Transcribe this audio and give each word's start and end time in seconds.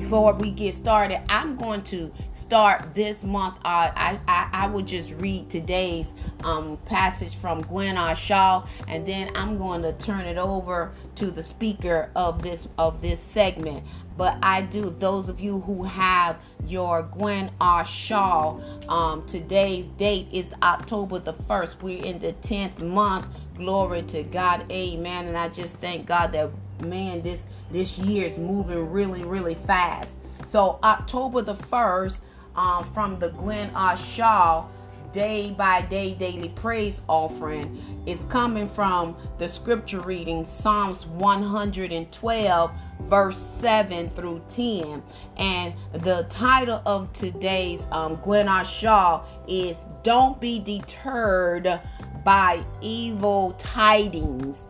before 0.00 0.34
we 0.34 0.50
get 0.50 0.74
started, 0.74 1.22
I'm 1.30 1.56
going 1.56 1.82
to 1.84 2.12
start 2.34 2.94
this 2.94 3.24
month. 3.24 3.56
Uh, 3.64 3.90
I, 3.96 4.20
I, 4.28 4.48
I 4.52 4.66
will 4.66 4.82
just 4.82 5.10
read 5.12 5.48
today's 5.48 6.06
um, 6.44 6.76
passage 6.84 7.34
from 7.36 7.62
Gwen 7.62 7.96
R. 7.96 8.14
Shaw, 8.14 8.66
and 8.86 9.06
then 9.08 9.34
I'm 9.34 9.56
going 9.56 9.80
to 9.82 9.94
turn 9.94 10.26
it 10.26 10.36
over 10.36 10.92
to 11.14 11.30
the 11.30 11.42
speaker 11.42 12.10
of 12.14 12.42
this 12.42 12.68
of 12.76 13.00
this 13.00 13.20
segment. 13.20 13.84
But 14.18 14.36
I 14.42 14.60
do. 14.62 14.90
Those 14.90 15.30
of 15.30 15.40
you 15.40 15.60
who 15.60 15.84
have 15.84 16.36
your 16.66 17.02
Gwen 17.02 17.50
R. 17.58 17.86
Shaw, 17.86 18.60
um, 18.88 19.26
today's 19.26 19.86
date 19.96 20.28
is 20.30 20.50
October 20.62 21.20
the 21.20 21.32
first. 21.32 21.82
We're 21.82 22.04
in 22.04 22.18
the 22.18 22.32
tenth 22.32 22.80
month. 22.80 23.28
Glory 23.56 24.02
to 24.02 24.22
God, 24.24 24.70
Amen. 24.70 25.26
And 25.26 25.38
I 25.38 25.48
just 25.48 25.76
thank 25.76 26.04
God 26.04 26.32
that 26.32 26.50
man, 26.82 27.22
this 27.22 27.40
this 27.70 27.98
year 27.98 28.26
is 28.26 28.38
moving 28.38 28.90
really, 28.90 29.22
really 29.22 29.56
fast. 29.66 30.14
So 30.48 30.78
October 30.82 31.42
the 31.42 31.56
first, 31.56 32.20
um, 32.56 32.90
from 32.92 33.18
the 33.18 33.28
Gwen 33.28 33.70
R. 33.74 33.96
Shaw 33.96 34.66
day 35.12 35.50
by 35.50 35.80
day 35.82 36.12
daily 36.14 36.48
praise 36.50 37.00
offering 37.08 38.02
is 38.06 38.22
coming 38.28 38.68
from 38.68 39.16
the 39.38 39.48
scripture 39.48 40.00
reading 40.00 40.44
Psalms 40.44 41.06
112 41.06 42.70
verse 43.02 43.38
7 43.60 44.10
through 44.10 44.42
10 44.50 45.02
and 45.38 45.72
the 45.92 46.26
title 46.28 46.82
of 46.84 47.10
today's 47.12 47.86
um, 47.92 48.16
Gwen 48.16 48.48
R. 48.48 48.64
Shaw 48.64 49.24
is 49.48 49.76
don't 50.02 50.40
be 50.40 50.58
deterred 50.58 51.80
by 52.24 52.62
evil 52.82 53.54
tidings 53.58 54.64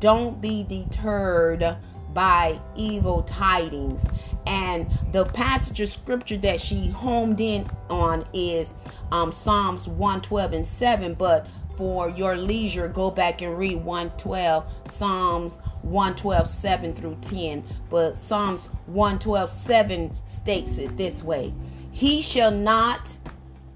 don't 0.00 0.40
be 0.40 0.64
deterred 0.64 1.76
by 2.14 2.60
evil 2.76 3.22
tidings. 3.22 4.04
And 4.46 4.90
the 5.12 5.24
passage 5.24 5.80
of 5.80 5.88
scripture 5.90 6.36
that 6.38 6.60
she 6.60 6.88
homed 6.88 7.40
in 7.40 7.68
on 7.88 8.26
is 8.32 8.72
um, 9.10 9.32
Psalms 9.32 9.86
112 9.86 10.52
and 10.52 10.66
7. 10.66 11.14
But 11.14 11.46
for 11.76 12.08
your 12.08 12.36
leisure, 12.36 12.88
go 12.88 13.10
back 13.10 13.42
and 13.42 13.58
read 13.58 13.84
112, 13.84 14.64
Psalms 14.90 15.52
112, 15.82 16.48
7 16.48 16.94
through 16.94 17.16
10. 17.22 17.64
But 17.90 18.18
Psalms 18.18 18.66
112, 18.86 19.50
7 19.50 20.16
states 20.26 20.78
it 20.78 20.96
this 20.96 21.22
way 21.22 21.54
He 21.90 22.22
shall 22.22 22.50
not 22.50 23.12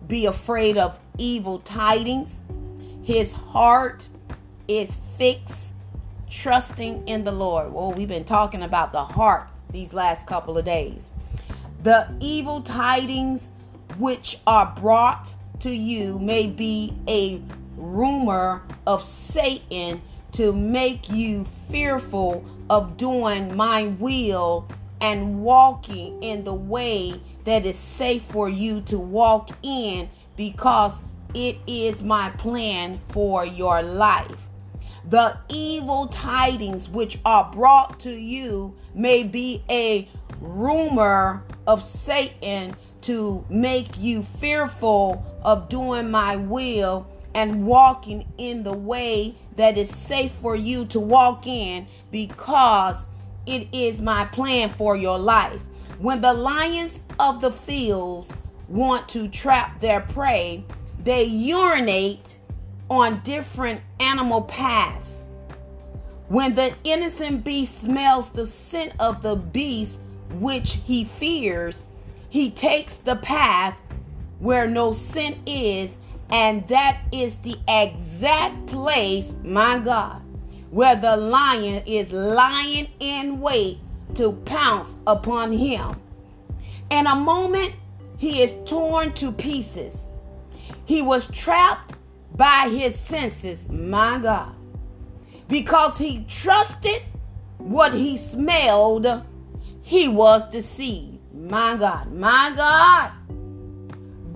be 0.06 0.26
afraid 0.26 0.76
of 0.76 0.98
evil 1.18 1.58
tidings, 1.58 2.40
his 3.02 3.32
heart 3.32 4.08
is 4.68 4.96
fixed 5.16 5.65
trusting 6.30 7.06
in 7.06 7.24
the 7.24 7.32
Lord. 7.32 7.72
Well, 7.72 7.92
we've 7.92 8.08
been 8.08 8.24
talking 8.24 8.62
about 8.62 8.92
the 8.92 9.04
heart 9.04 9.48
these 9.70 9.92
last 9.92 10.26
couple 10.26 10.56
of 10.58 10.64
days. 10.64 11.08
The 11.82 12.08
evil 12.20 12.62
tidings 12.62 13.42
which 13.98 14.38
are 14.46 14.74
brought 14.78 15.34
to 15.60 15.70
you 15.70 16.18
may 16.18 16.46
be 16.46 16.96
a 17.06 17.40
rumor 17.76 18.62
of 18.86 19.02
Satan 19.02 20.02
to 20.32 20.52
make 20.52 21.08
you 21.08 21.46
fearful 21.70 22.44
of 22.68 22.96
doing 22.96 23.56
my 23.56 23.84
will 23.84 24.68
and 25.00 25.42
walking 25.42 26.22
in 26.22 26.44
the 26.44 26.54
way 26.54 27.20
that 27.44 27.64
is 27.64 27.78
safe 27.78 28.22
for 28.24 28.48
you 28.48 28.80
to 28.82 28.98
walk 28.98 29.50
in 29.62 30.08
because 30.36 30.92
it 31.34 31.56
is 31.66 32.02
my 32.02 32.30
plan 32.30 33.00
for 33.08 33.44
your 33.44 33.82
life. 33.82 34.45
The 35.08 35.38
evil 35.48 36.08
tidings 36.08 36.88
which 36.88 37.18
are 37.24 37.50
brought 37.52 38.00
to 38.00 38.10
you 38.10 38.74
may 38.92 39.22
be 39.22 39.62
a 39.70 40.08
rumor 40.40 41.44
of 41.66 41.84
Satan 41.84 42.74
to 43.02 43.44
make 43.48 43.96
you 43.96 44.22
fearful 44.24 45.24
of 45.42 45.68
doing 45.68 46.10
my 46.10 46.34
will 46.34 47.06
and 47.34 47.66
walking 47.66 48.26
in 48.36 48.64
the 48.64 48.72
way 48.72 49.36
that 49.54 49.78
is 49.78 49.90
safe 49.90 50.32
for 50.42 50.56
you 50.56 50.86
to 50.86 50.98
walk 50.98 51.46
in 51.46 51.86
because 52.10 52.96
it 53.46 53.68
is 53.72 54.00
my 54.00 54.24
plan 54.24 54.70
for 54.70 54.96
your 54.96 55.18
life. 55.18 55.60
When 55.98 56.20
the 56.20 56.32
lions 56.32 57.00
of 57.20 57.40
the 57.40 57.52
fields 57.52 58.28
want 58.68 59.08
to 59.10 59.28
trap 59.28 59.80
their 59.80 60.00
prey, 60.00 60.64
they 60.98 61.22
urinate 61.22 62.38
on 62.88 63.20
different 63.24 63.80
animal 64.00 64.42
paths. 64.42 65.24
When 66.28 66.54
the 66.54 66.74
innocent 66.84 67.44
beast 67.44 67.80
smells 67.82 68.30
the 68.30 68.46
scent 68.46 68.92
of 68.98 69.22
the 69.22 69.36
beast 69.36 69.98
which 70.32 70.80
he 70.84 71.04
fears, 71.04 71.86
he 72.28 72.50
takes 72.50 72.96
the 72.96 73.16
path 73.16 73.76
where 74.38 74.66
no 74.66 74.92
scent 74.92 75.38
is, 75.46 75.90
and 76.28 76.66
that 76.68 77.00
is 77.12 77.36
the 77.36 77.56
exact 77.68 78.66
place, 78.66 79.32
my 79.42 79.78
God, 79.78 80.20
where 80.70 80.96
the 80.96 81.16
lion 81.16 81.82
is 81.86 82.10
lying 82.12 82.88
in 82.98 83.40
wait 83.40 83.78
to 84.16 84.32
pounce 84.32 84.88
upon 85.06 85.52
him. 85.52 86.00
In 86.90 87.06
a 87.06 87.16
moment, 87.16 87.74
he 88.16 88.42
is 88.42 88.52
torn 88.68 89.12
to 89.14 89.30
pieces. 89.32 89.96
He 90.84 91.02
was 91.02 91.28
trapped 91.30 91.95
by 92.36 92.68
his 92.70 92.98
senses, 92.98 93.68
my 93.68 94.18
God. 94.18 94.54
Because 95.48 95.96
he 95.98 96.24
trusted 96.28 97.02
what 97.58 97.94
he 97.94 98.16
smelled, 98.16 99.22
he 99.82 100.08
was 100.08 100.48
deceived. 100.50 101.18
My 101.32 101.76
God, 101.76 102.12
my 102.12 102.52
God. 102.56 103.12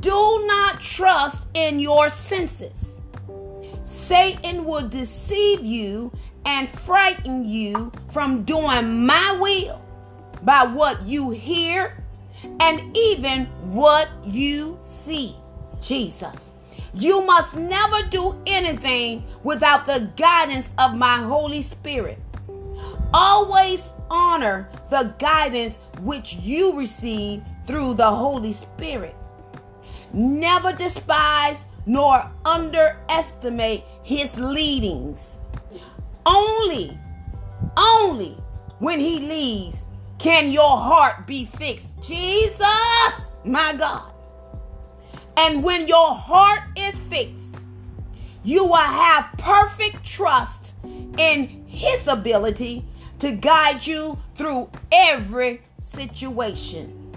Do 0.00 0.44
not 0.47 0.81
trust 0.81 1.43
in 1.55 1.81
your 1.81 2.09
senses. 2.09 2.78
Satan 3.84 4.65
will 4.65 4.88
deceive 4.88 5.62
you 5.65 6.12
and 6.44 6.69
frighten 6.69 7.44
you 7.44 7.93
from 8.12 8.44
doing 8.44 9.06
my 9.06 9.37
will 9.41 9.82
by 10.43 10.65
what 10.65 11.03
you 11.03 11.31
hear 11.31 12.03
and 12.61 12.97
even 12.97 13.47
what 13.72 14.09
you 14.25 14.78
see. 15.05 15.37
Jesus. 15.81 16.50
You 16.94 17.22
must 17.22 17.54
never 17.54 18.02
do 18.08 18.40
anything 18.46 19.24
without 19.44 19.86
the 19.86 20.10
guidance 20.16 20.72
of 20.78 20.94
my 20.94 21.18
Holy 21.18 21.62
Spirit. 21.62 22.18
Always 23.12 23.80
honor 24.10 24.68
the 24.90 25.14
guidance 25.18 25.76
which 26.00 26.34
you 26.34 26.76
receive 26.76 27.42
through 27.66 27.94
the 27.94 28.10
Holy 28.10 28.52
Spirit. 28.52 29.14
Never 30.12 30.72
despise 30.72 31.58
nor 31.86 32.30
underestimate 32.44 33.84
his 34.02 34.34
leadings. 34.36 35.18
Only, 36.26 36.98
only 37.76 38.36
when 38.78 39.00
he 39.00 39.20
leads 39.20 39.78
can 40.18 40.50
your 40.50 40.76
heart 40.76 41.26
be 41.26 41.46
fixed. 41.46 41.88
Jesus, 42.02 42.60
my 43.44 43.74
God. 43.74 44.09
And 45.42 45.64
when 45.64 45.88
your 45.88 46.14
heart 46.14 46.64
is 46.76 46.94
fixed, 47.08 47.54
you 48.44 48.62
will 48.62 48.74
have 48.74 49.30
perfect 49.38 50.04
trust 50.04 50.74
in 51.16 51.64
His 51.66 52.06
ability 52.06 52.84
to 53.20 53.32
guide 53.32 53.86
you 53.86 54.18
through 54.34 54.68
every 54.92 55.62
situation. 55.82 57.16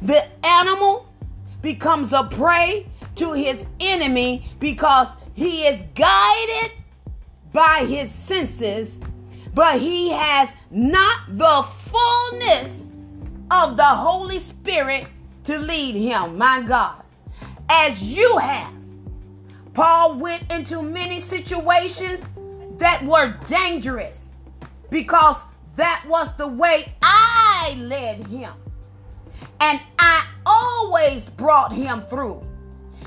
The 0.00 0.24
animal 0.42 1.12
becomes 1.60 2.14
a 2.14 2.24
prey 2.24 2.86
to 3.16 3.32
his 3.34 3.62
enemy 3.80 4.48
because 4.60 5.08
he 5.34 5.66
is 5.66 5.78
guided 5.94 6.72
by 7.52 7.84
his 7.84 8.10
senses, 8.10 8.88
but 9.52 9.78
he 9.78 10.08
has 10.10 10.48
not 10.70 11.36
the 11.36 11.66
fullness 11.68 12.70
of 13.50 13.76
the 13.76 13.84
Holy 13.84 14.38
Spirit 14.38 15.06
to 15.44 15.58
lead 15.58 15.94
him. 15.96 16.38
My 16.38 16.62
God 16.62 17.02
as 17.68 18.02
you 18.02 18.38
have. 18.38 18.72
Paul 19.74 20.18
went 20.18 20.50
into 20.50 20.82
many 20.82 21.20
situations 21.20 22.20
that 22.78 23.04
were 23.04 23.36
dangerous 23.48 24.16
because 24.90 25.36
that 25.76 26.04
was 26.08 26.28
the 26.36 26.48
way 26.48 26.94
I 27.02 27.76
led 27.78 28.26
him. 28.26 28.52
And 29.60 29.80
I 29.98 30.26
always 30.44 31.22
brought 31.30 31.72
him 31.72 32.02
through. 32.08 32.42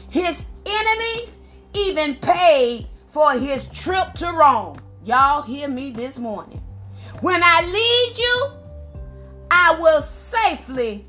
His 0.09 0.45
enemies 0.65 1.29
even 1.73 2.15
paid 2.15 2.87
for 3.11 3.33
his 3.33 3.65
trip 3.67 4.13
to 4.15 4.31
Rome. 4.31 4.77
Y'all 5.03 5.41
hear 5.41 5.67
me 5.67 5.91
this 5.91 6.17
morning. 6.17 6.61
When 7.21 7.41
I 7.43 7.61
lead 7.61 8.17
you, 8.17 8.51
I 9.49 9.77
will 9.79 10.03
safely 10.03 11.05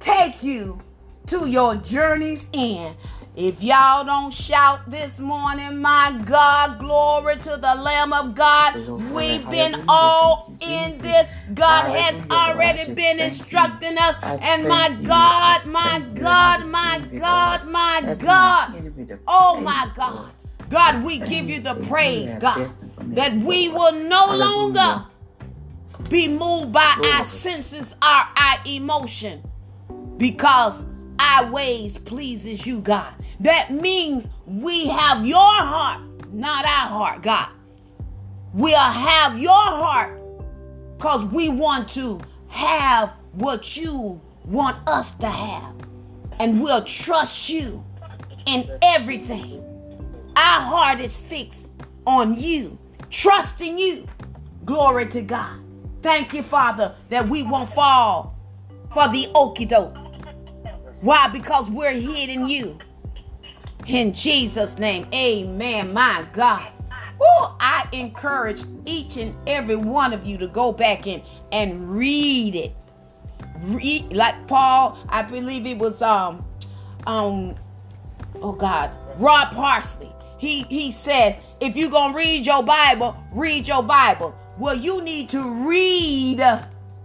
take 0.00 0.42
you 0.42 0.80
to 1.26 1.48
your 1.48 1.76
journey's 1.76 2.46
end. 2.52 2.96
If 3.34 3.62
y'all 3.62 4.02
don't 4.02 4.32
shout 4.32 4.90
this 4.90 5.18
morning, 5.18 5.76
my 5.82 6.18
God, 6.24 6.78
glory 6.78 7.36
to 7.38 7.58
the 7.58 7.74
Lamb 7.74 8.14
of 8.14 8.34
God. 8.34 8.76
We've 9.12 9.48
been 9.50 9.84
all 9.88 10.56
in 10.60 10.98
this. 11.02 11.28
God 11.52 11.84
has 11.94 12.14
already 12.30 12.94
been 12.94 13.20
instructing 13.20 13.98
us. 13.98 14.16
And 14.22 14.64
my 14.64 14.88
God, 15.02 15.62
oh, 15.66 15.68
my 15.68 16.00
God, 16.14 16.64
my 16.66 16.98
God, 17.18 17.66
my 17.68 18.14
God. 18.18 18.92
Oh, 19.28 19.60
my 19.60 19.90
God. 19.94 20.32
God, 20.70 21.04
we 21.04 21.18
give 21.18 21.50
you 21.50 21.60
the 21.60 21.74
praise, 21.74 22.30
God, 22.40 22.72
that 23.14 23.36
we 23.36 23.68
will 23.68 23.92
no 23.92 24.34
longer 24.34 25.04
be 26.08 26.26
moved 26.26 26.72
by 26.72 26.96
our 27.04 27.22
senses, 27.22 27.94
our, 28.00 28.28
our 28.34 28.58
emotion, 28.64 29.42
because 30.16 30.82
our 31.18 31.50
ways 31.50 31.98
pleases 31.98 32.66
you, 32.66 32.80
God. 32.80 33.14
That 33.40 33.70
means 33.72 34.28
we 34.46 34.88
have 34.88 35.26
your 35.26 35.38
heart, 35.38 36.02
not 36.32 36.64
our 36.64 36.88
heart, 36.88 37.22
God. 37.22 37.48
We'll 38.52 38.78
have 38.78 39.38
your 39.38 39.52
heart 39.52 40.20
because 40.96 41.24
we 41.26 41.48
want 41.48 41.90
to 41.90 42.20
have 42.48 43.12
what 43.32 43.76
you 43.76 44.20
want 44.44 44.86
us 44.88 45.12
to 45.14 45.28
have. 45.28 45.74
And 46.38 46.62
we'll 46.62 46.84
trust 46.84 47.48
you 47.48 47.84
in 48.46 48.70
everything. 48.82 49.62
Our 50.36 50.60
heart 50.60 51.00
is 51.00 51.16
fixed 51.16 51.68
on 52.06 52.38
you, 52.38 52.78
trusting 53.10 53.78
you. 53.78 54.06
Glory 54.64 55.08
to 55.08 55.22
God. 55.22 55.60
Thank 56.02 56.32
you, 56.34 56.42
Father, 56.42 56.94
that 57.08 57.28
we 57.28 57.42
won't 57.42 57.72
fall 57.72 58.36
for 58.92 59.08
the 59.08 59.28
okie 59.34 59.68
doke. 59.68 60.05
Why? 61.00 61.28
Because 61.28 61.70
we're 61.70 61.92
hid 61.92 62.30
you. 62.48 62.78
In 63.86 64.12
Jesus' 64.12 64.78
name, 64.78 65.06
amen. 65.12 65.92
My 65.92 66.26
God. 66.32 66.72
Oh, 67.20 67.56
I 67.60 67.88
encourage 67.92 68.62
each 68.84 69.16
and 69.16 69.34
every 69.46 69.76
one 69.76 70.12
of 70.12 70.26
you 70.26 70.36
to 70.38 70.48
go 70.48 70.72
back 70.72 71.06
in 71.06 71.22
and 71.52 71.96
read 71.96 72.54
it. 72.54 72.72
Read 73.60 74.12
like 74.12 74.46
Paul, 74.48 74.98
I 75.08 75.22
believe 75.22 75.66
it 75.66 75.78
was 75.78 76.02
um 76.02 76.44
um 77.06 77.54
oh 78.42 78.52
God, 78.52 78.90
Rod 79.18 79.52
Parsley. 79.52 80.12
He 80.38 80.64
he 80.64 80.92
says, 80.92 81.36
if 81.60 81.76
you're 81.76 81.90
gonna 81.90 82.14
read 82.14 82.44
your 82.44 82.62
Bible, 82.62 83.16
read 83.32 83.66
your 83.66 83.82
Bible. 83.82 84.34
Well, 84.58 84.74
you 84.74 85.00
need 85.00 85.30
to 85.30 85.42
read 85.42 86.40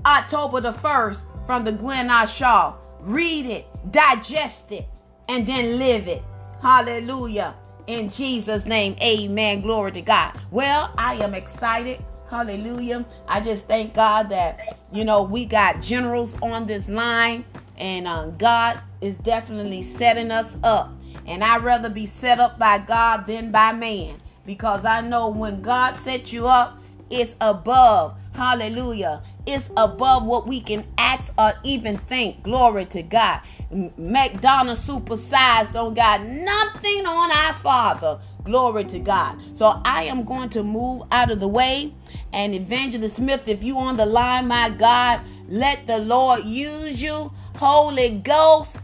October 0.05 0.61
the 0.61 0.73
1st 0.73 1.19
from 1.45 1.63
the 1.63 1.71
Gwen 1.71 2.09
Shaw. 2.27 2.75
Read 3.01 3.45
it, 3.45 3.65
digest 3.89 4.71
it, 4.71 4.87
and 5.27 5.47
then 5.47 5.77
live 5.79 6.07
it. 6.07 6.23
Hallelujah. 6.61 7.55
In 7.87 8.09
Jesus' 8.09 8.65
name, 8.65 8.95
amen. 9.01 9.61
Glory 9.61 9.91
to 9.93 10.01
God. 10.01 10.39
Well, 10.51 10.93
I 10.97 11.15
am 11.15 11.33
excited. 11.33 12.03
Hallelujah. 12.29 13.05
I 13.27 13.41
just 13.41 13.65
thank 13.67 13.93
God 13.93 14.29
that, 14.29 14.77
you 14.93 15.03
know, 15.03 15.23
we 15.23 15.45
got 15.45 15.81
generals 15.81 16.35
on 16.41 16.67
this 16.67 16.87
line, 16.87 17.43
and 17.77 18.07
uh, 18.07 18.27
God 18.27 18.81
is 19.01 19.17
definitely 19.17 19.83
setting 19.83 20.31
us 20.31 20.55
up. 20.63 20.93
And 21.25 21.43
I'd 21.43 21.63
rather 21.63 21.89
be 21.89 22.05
set 22.05 22.39
up 22.39 22.57
by 22.57 22.77
God 22.79 23.25
than 23.27 23.51
by 23.51 23.73
man 23.73 24.21
because 24.45 24.85
I 24.85 25.01
know 25.01 25.29
when 25.29 25.61
God 25.61 25.95
sets 25.97 26.31
you 26.31 26.47
up, 26.47 26.77
it's 27.09 27.35
above. 27.41 28.15
Hallelujah. 28.33 29.23
It's 29.45 29.69
above 29.75 30.23
what 30.23 30.47
we 30.47 30.61
can 30.61 30.85
ask 30.97 31.33
or 31.37 31.53
even 31.63 31.97
think. 31.97 32.43
Glory 32.43 32.85
to 32.85 33.03
God. 33.03 33.41
McDonald's 33.71 34.85
supersized 34.85 35.73
don't 35.73 35.93
got 35.93 36.23
nothing 36.25 37.05
on 37.05 37.31
our 37.31 37.53
Father. 37.53 38.19
Glory 38.43 38.85
to 38.85 38.99
God. 38.99 39.37
So 39.55 39.81
I 39.85 40.03
am 40.03 40.23
going 40.23 40.49
to 40.49 40.63
move 40.63 41.03
out 41.11 41.31
of 41.31 41.39
the 41.39 41.47
way. 41.47 41.93
And 42.33 42.55
Evangelist 42.55 43.17
Smith, 43.17 43.47
if 43.47 43.63
you 43.63 43.77
on 43.77 43.97
the 43.97 44.05
line, 44.05 44.47
my 44.47 44.69
God, 44.69 45.21
let 45.47 45.87
the 45.87 45.99
Lord 45.99 46.45
use 46.45 47.01
you. 47.01 47.31
Holy 47.57 48.09
Ghost, 48.09 48.79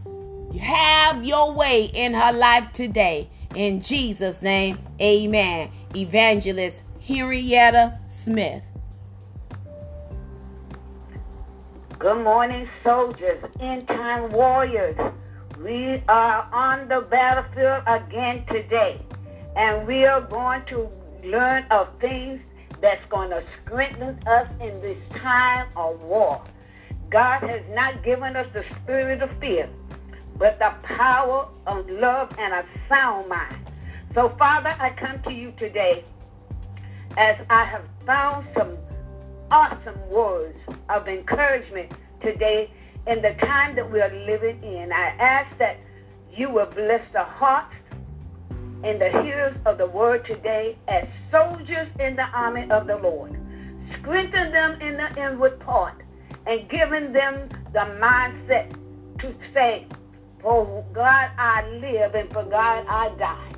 have 0.60 1.24
your 1.24 1.52
way 1.52 1.86
in 1.86 2.14
her 2.14 2.32
life 2.32 2.72
today. 2.74 3.30
In 3.56 3.82
Jesus' 3.82 4.42
name, 4.42 4.78
amen. 5.02 5.72
Evangelist 5.96 6.84
Henrietta 7.02 8.00
Smith. 8.08 8.64
Good 12.00 12.24
morning, 12.24 12.70
soldiers, 12.84 13.44
end 13.60 13.88
time 13.88 14.30
warriors. 14.30 14.96
We 15.60 16.04
are 16.08 16.48
on 16.54 16.88
the 16.88 17.02
battlefield 17.02 17.82
again 17.88 18.46
today, 18.46 19.02
and 19.56 19.88
we 19.88 20.06
are 20.06 20.22
going 20.22 20.64
to 20.66 20.88
learn 21.24 21.66
of 21.72 21.88
things 22.00 22.40
that's 22.82 23.04
going 23.10 23.32
to 23.32 23.44
strengthen 23.64 24.20
us 24.28 24.48
in 24.62 24.80
this 24.80 25.00
time 25.16 25.70
of 25.76 26.00
war. 26.04 26.40
God 27.10 27.40
has 27.50 27.64
not 27.72 28.04
given 28.04 28.36
us 28.36 28.46
the 28.54 28.64
spirit 28.84 29.24
of 29.24 29.32
fear, 29.40 29.68
but 30.38 30.60
the 30.60 30.72
power 30.84 31.48
of 31.66 31.90
love 31.90 32.32
and 32.38 32.54
a 32.54 32.64
sound 32.88 33.28
mind. 33.28 33.58
So, 34.14 34.30
Father, 34.38 34.76
I 34.80 34.92
come 34.92 35.20
to 35.24 35.32
you 35.34 35.52
today 35.58 36.04
as 37.18 37.38
I 37.50 37.64
have 37.64 37.86
found 38.06 38.46
some 38.56 38.78
awesome 39.52 40.00
words 40.10 40.58
of 40.90 41.08
encouragement 41.08 41.92
today 42.22 42.72
in 43.08 43.22
the 43.22 43.34
time 43.42 43.76
that 43.76 43.90
we 43.90 44.02
are 44.02 44.14
living 44.26 44.62
in. 44.64 44.92
I 44.92 45.08
ask 45.20 45.58
that 45.60 45.78
you 46.34 46.50
will 46.50 46.66
bless 46.66 47.02
the 47.14 47.24
hearts 47.24 47.74
and 48.84 49.02
the 49.02 49.10
hearers 49.24 49.56
of 49.66 49.78
the 49.78 49.88
word 49.88 50.26
today 50.26 50.78
as 50.88 51.08
soldiers 51.32 51.88
in 52.00 52.16
the 52.16 52.26
army 52.34 52.70
of 52.70 52.88
the 52.88 52.98
Lord. 52.98 53.40
Strengthen 54.00 54.52
them 54.52 54.80
in 54.82 54.98
the 54.98 55.22
inward 55.22 55.60
part 55.60 56.04
and 56.46 56.70
giving 56.70 57.14
them 57.14 57.50
the 57.74 57.80
mindset 58.00 58.72
to 59.20 59.34
say, 59.54 59.88
For 60.42 60.86
God 60.94 61.32
I 61.38 61.68
live 61.82 62.16
and 62.16 62.32
for 62.32 62.44
God 62.44 62.86
I 62.88 63.10
die. 63.18 63.54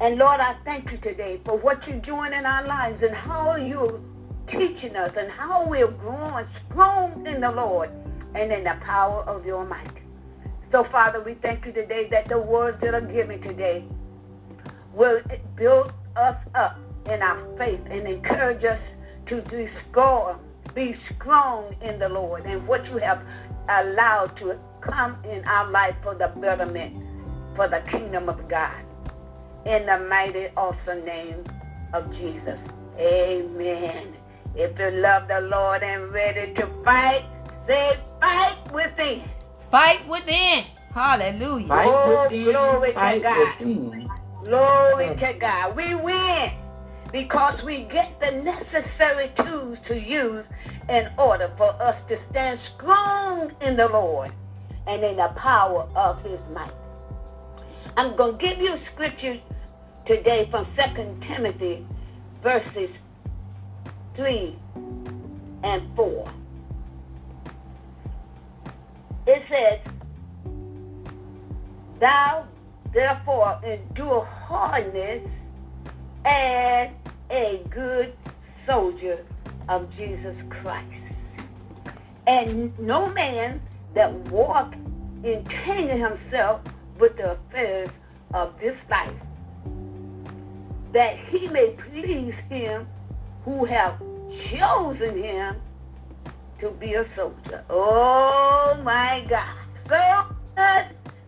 And 0.00 0.16
Lord, 0.16 0.40
I 0.40 0.56
thank 0.64 0.90
you 0.90 0.98
today 0.98 1.40
for 1.44 1.56
what 1.56 1.86
you're 1.86 1.98
doing 1.98 2.32
in 2.32 2.46
our 2.46 2.66
lives 2.66 3.02
and 3.02 3.14
how 3.14 3.56
you're 3.56 4.00
teaching 4.48 4.96
us 4.96 5.12
and 5.16 5.30
how 5.30 5.66
we're 5.66 5.90
growing 5.90 6.46
strong 6.68 7.26
in 7.26 7.40
the 7.40 7.50
Lord 7.50 7.90
and 8.34 8.52
in 8.52 8.64
the 8.64 8.76
power 8.84 9.22
of 9.22 9.44
your 9.44 9.64
might. 9.66 10.02
So, 10.70 10.84
Father, 10.90 11.22
we 11.22 11.34
thank 11.34 11.66
you 11.66 11.72
today 11.72 12.08
that 12.10 12.28
the 12.28 12.38
words 12.38 12.80
that 12.80 12.94
are 12.94 13.00
given 13.00 13.40
today 13.42 13.84
will 14.94 15.20
build 15.56 15.92
us 16.16 16.36
up 16.54 16.78
in 17.06 17.22
our 17.22 17.58
faith 17.58 17.80
and 17.90 18.06
encourage 18.06 18.64
us 18.64 18.80
to 19.26 19.42
be 19.42 19.68
strong, 19.90 20.38
be 20.74 20.96
strong 21.14 21.74
in 21.82 21.98
the 21.98 22.08
Lord 22.08 22.46
and 22.46 22.66
what 22.66 22.84
you 22.86 22.96
have 22.98 23.22
allowed 23.68 24.36
to 24.38 24.58
come 24.80 25.16
in 25.24 25.44
our 25.44 25.70
life 25.70 25.94
for 26.02 26.14
the 26.14 26.28
betterment, 26.40 26.96
for 27.54 27.68
the 27.68 27.80
kingdom 27.90 28.28
of 28.28 28.48
God. 28.48 28.82
In 29.66 29.86
the 29.86 29.98
mighty, 30.08 30.48
awesome 30.56 31.04
name 31.04 31.44
of 31.92 32.10
Jesus. 32.12 32.58
Amen. 32.98 34.21
If 34.54 34.78
you 34.78 34.90
love 34.90 35.28
the 35.28 35.40
Lord 35.40 35.82
and 35.82 36.12
ready 36.12 36.52
to 36.54 36.68
fight, 36.84 37.24
say 37.66 37.98
fight 38.20 38.58
within. 38.72 39.22
Fight 39.70 40.06
within. 40.06 40.64
Hallelujah. 40.92 41.68
Fight 41.68 41.88
oh, 41.88 42.22
within, 42.24 42.44
glory 42.44 42.92
fight 42.92 43.14
to 43.14 43.22
God. 43.22 43.58
Within. 43.58 44.10
Glory 44.44 45.16
to 45.16 45.32
God. 45.40 45.76
We 45.76 45.94
win 45.94 46.52
because 47.12 47.62
we 47.64 47.88
get 47.90 48.18
the 48.20 48.30
necessary 48.42 49.32
tools 49.44 49.78
to 49.88 49.98
use 49.98 50.44
in 50.88 51.08
order 51.16 51.50
for 51.56 51.70
us 51.80 51.96
to 52.08 52.18
stand 52.30 52.60
strong 52.76 53.52
in 53.62 53.76
the 53.76 53.86
Lord 53.86 54.32
and 54.86 55.02
in 55.02 55.16
the 55.16 55.28
power 55.36 55.88
of 55.96 56.22
his 56.22 56.40
might. 56.52 56.72
I'm 57.96 58.16
going 58.16 58.38
to 58.38 58.46
give 58.46 58.58
you 58.58 58.76
scriptures 58.92 59.38
today 60.06 60.48
from 60.50 60.66
2 60.76 61.26
Timothy 61.26 61.86
verses 62.42 62.90
3 64.16 64.56
and 65.62 65.96
4. 65.96 66.32
It 69.26 69.42
says, 69.48 69.80
Thou 72.00 72.46
therefore 72.92 73.60
endure 73.64 74.24
hardness 74.24 75.26
as 76.24 76.90
a 77.30 77.62
good 77.70 78.12
soldier 78.66 79.24
of 79.68 79.88
Jesus 79.96 80.36
Christ. 80.50 80.88
And 82.26 82.76
no 82.78 83.08
man 83.10 83.60
that 83.94 84.12
walk 84.30 84.74
entangling 85.24 86.00
himself 86.00 86.60
with 86.98 87.16
the 87.16 87.32
affairs 87.32 87.88
of 88.34 88.58
this 88.60 88.76
life, 88.90 89.12
that 90.92 91.18
he 91.30 91.48
may 91.48 91.76
please 91.90 92.34
him 92.48 92.86
who 93.44 93.64
have 93.64 93.98
chosen 94.50 95.22
him 95.22 95.56
to 96.60 96.70
be 96.70 96.94
a 96.94 97.06
soldier. 97.16 97.64
Oh 97.68 98.80
my 98.82 99.26
God. 99.28 99.58
So 99.88 100.32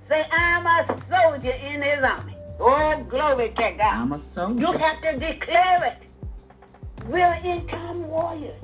Say, 0.09 0.23
I'm 0.31 0.67
a 0.67 0.87
soldier 1.09 1.51
in 1.51 1.81
his 1.81 2.05
army. 2.05 2.37
Oh, 2.61 3.05
glory 3.09 3.49
to 3.49 3.75
God. 3.79 3.81
I'm 3.81 4.13
a 4.13 4.19
soldier. 4.19 4.61
You 4.61 4.73
have 4.79 5.01
to 5.01 5.19
declare 5.19 5.85
it. 5.87 6.03
We're 7.09 7.35
time 7.71 8.07
warriors. 8.07 8.61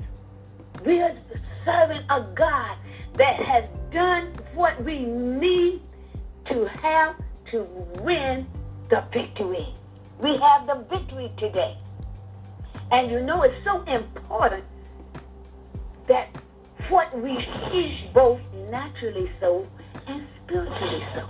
We're 0.85 1.17
serving 1.65 2.03
a 2.09 2.21
God 2.35 2.77
that 3.15 3.35
has 3.37 3.65
done 3.91 4.33
what 4.53 4.83
we 4.83 4.99
need 4.99 5.81
to 6.45 6.65
have 6.65 7.15
to 7.51 7.63
win 8.01 8.47
the 8.89 9.03
victory. 9.11 9.75
We 10.19 10.37
have 10.37 10.67
the 10.67 10.85
victory 10.89 11.31
today. 11.37 11.75
And 12.91 13.09
you 13.09 13.21
know, 13.21 13.43
it's 13.43 13.63
so 13.63 13.81
important 13.83 14.65
that 16.07 16.29
what 16.89 17.17
we 17.17 17.37
eat, 17.73 18.11
both 18.13 18.41
naturally 18.69 19.31
so 19.39 19.65
and 20.07 20.27
spiritually 20.43 21.03
so. 21.15 21.29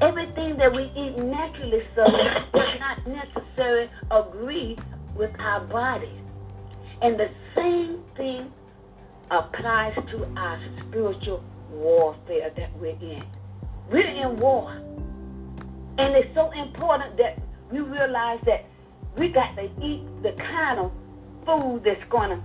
Everything 0.00 0.56
that 0.58 0.72
we 0.72 0.84
eat 0.96 1.18
naturally 1.18 1.82
so 1.94 2.04
does 2.04 2.78
not 2.78 3.06
necessarily 3.06 3.90
agree 4.10 4.76
with 5.16 5.30
our 5.40 5.60
bodies. 5.66 6.20
And 7.02 7.18
the 7.18 7.30
same 7.56 8.02
thing 8.16 8.52
applies 9.30 9.94
to 10.10 10.24
our 10.36 10.60
spiritual 10.80 11.42
warfare 11.70 12.52
that 12.56 12.76
we're 12.78 12.98
in. 13.00 13.24
We're 13.90 14.06
in 14.06 14.36
war. 14.36 14.70
And 15.98 16.14
it's 16.14 16.32
so 16.34 16.50
important 16.52 17.16
that 17.16 17.38
we 17.70 17.80
realize 17.80 18.40
that 18.46 18.66
we 19.16 19.28
got 19.28 19.54
to 19.56 19.64
eat 19.82 20.02
the 20.22 20.32
kind 20.32 20.80
of 20.80 20.92
food 21.46 21.82
that's 21.84 22.02
going 22.10 22.30
to 22.30 22.42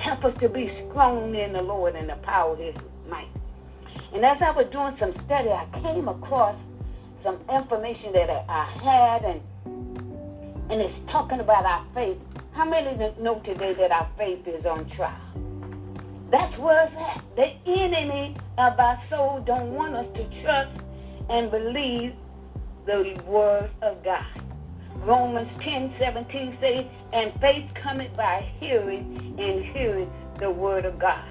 help 0.00 0.24
us 0.24 0.38
to 0.40 0.48
be 0.48 0.70
strong 0.88 1.34
in 1.34 1.52
the 1.52 1.62
Lord 1.62 1.94
and 1.94 2.08
the 2.08 2.16
power 2.16 2.52
of 2.52 2.58
His 2.58 2.74
might. 3.08 3.28
And 4.14 4.24
as 4.24 4.38
I 4.40 4.50
was 4.50 4.66
doing 4.72 4.96
some 4.98 5.12
study, 5.26 5.50
I 5.50 5.66
came 5.82 6.08
across 6.08 6.56
some 7.22 7.38
information 7.52 8.12
that 8.12 8.28
I 8.48 8.64
had, 8.82 9.24
and 9.24 9.40
and 10.70 10.80
it's 10.80 11.10
talking 11.10 11.40
about 11.40 11.66
our 11.66 11.86
faith. 11.94 12.16
How 12.52 12.64
many 12.64 12.96
know 13.20 13.40
today 13.40 13.74
that 13.74 13.90
our 13.90 14.08
faith 14.16 14.46
is 14.46 14.64
on 14.64 14.88
trial? 14.90 15.18
That's 16.30 16.56
where 16.58 16.84
it's 16.84 16.94
at. 16.96 17.22
The 17.36 17.52
enemy 17.70 18.36
of 18.56 18.78
our 18.78 19.02
soul 19.10 19.42
don't 19.46 19.74
want 19.74 19.94
us 19.94 20.06
to 20.14 20.42
trust 20.42 20.80
and 21.28 21.50
believe 21.50 22.14
the 22.86 23.20
word 23.26 23.70
of 23.82 24.02
God. 24.02 24.42
Romans 24.96 25.50
10 25.60 25.94
17 25.98 26.58
says, 26.60 26.84
And 27.12 27.32
faith 27.40 27.70
cometh 27.74 28.14
by 28.16 28.48
hearing, 28.58 29.36
and 29.38 29.64
hearing 29.64 30.10
the 30.38 30.50
word 30.50 30.84
of 30.84 30.98
God. 30.98 31.24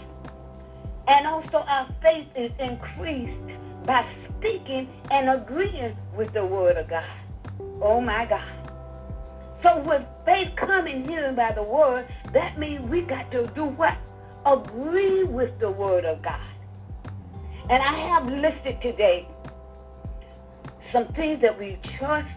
And 1.08 1.27
also, 1.27 1.58
our 1.58 1.88
faith 2.01 2.27
is 2.36 2.51
increased 2.60 3.39
by 3.86 4.06
speaking 4.38 4.89
and 5.10 5.30
agreeing 5.30 5.96
with 6.15 6.34
the 6.34 6.46
word 6.46 6.77
of 6.77 6.89
God. 6.89 7.10
Oh 7.82 8.00
my 8.01 8.25
God. 8.25 8.62
So, 9.63 9.80
with 9.84 10.03
faith 10.25 10.50
coming 10.56 11.08
hearing 11.08 11.36
by 11.36 11.51
the 11.51 11.63
word, 11.63 12.08
that 12.34 12.58
means 12.58 12.89
we 12.89 13.01
got 13.01 13.32
to 13.32 13.48
do 13.48 13.65
what? 13.65 13.98
Agree 14.46 15.24
with 15.24 15.60
the 15.60 15.70
word 15.70 16.06
of 16.06 16.22
God. 16.22 16.39
And 17.70 17.82
I 17.82 18.08
have 18.10 18.27
listed 18.27 18.82
today 18.82 19.27
some 20.91 21.08
things 21.13 21.41
that 21.41 21.58
we 21.58 21.80
trust 21.98 22.27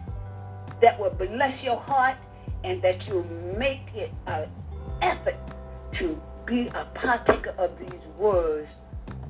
that 0.84 1.00
will 1.00 1.08
bless 1.08 1.62
your 1.62 1.80
heart 1.80 2.18
and 2.62 2.82
that 2.82 3.06
you 3.08 3.24
make 3.56 3.88
it 3.94 4.12
an 4.26 4.46
effort 5.00 5.36
to 5.98 6.20
be 6.46 6.66
a 6.74 6.84
partaker 6.94 7.54
of 7.56 7.70
these 7.78 8.02
words 8.18 8.68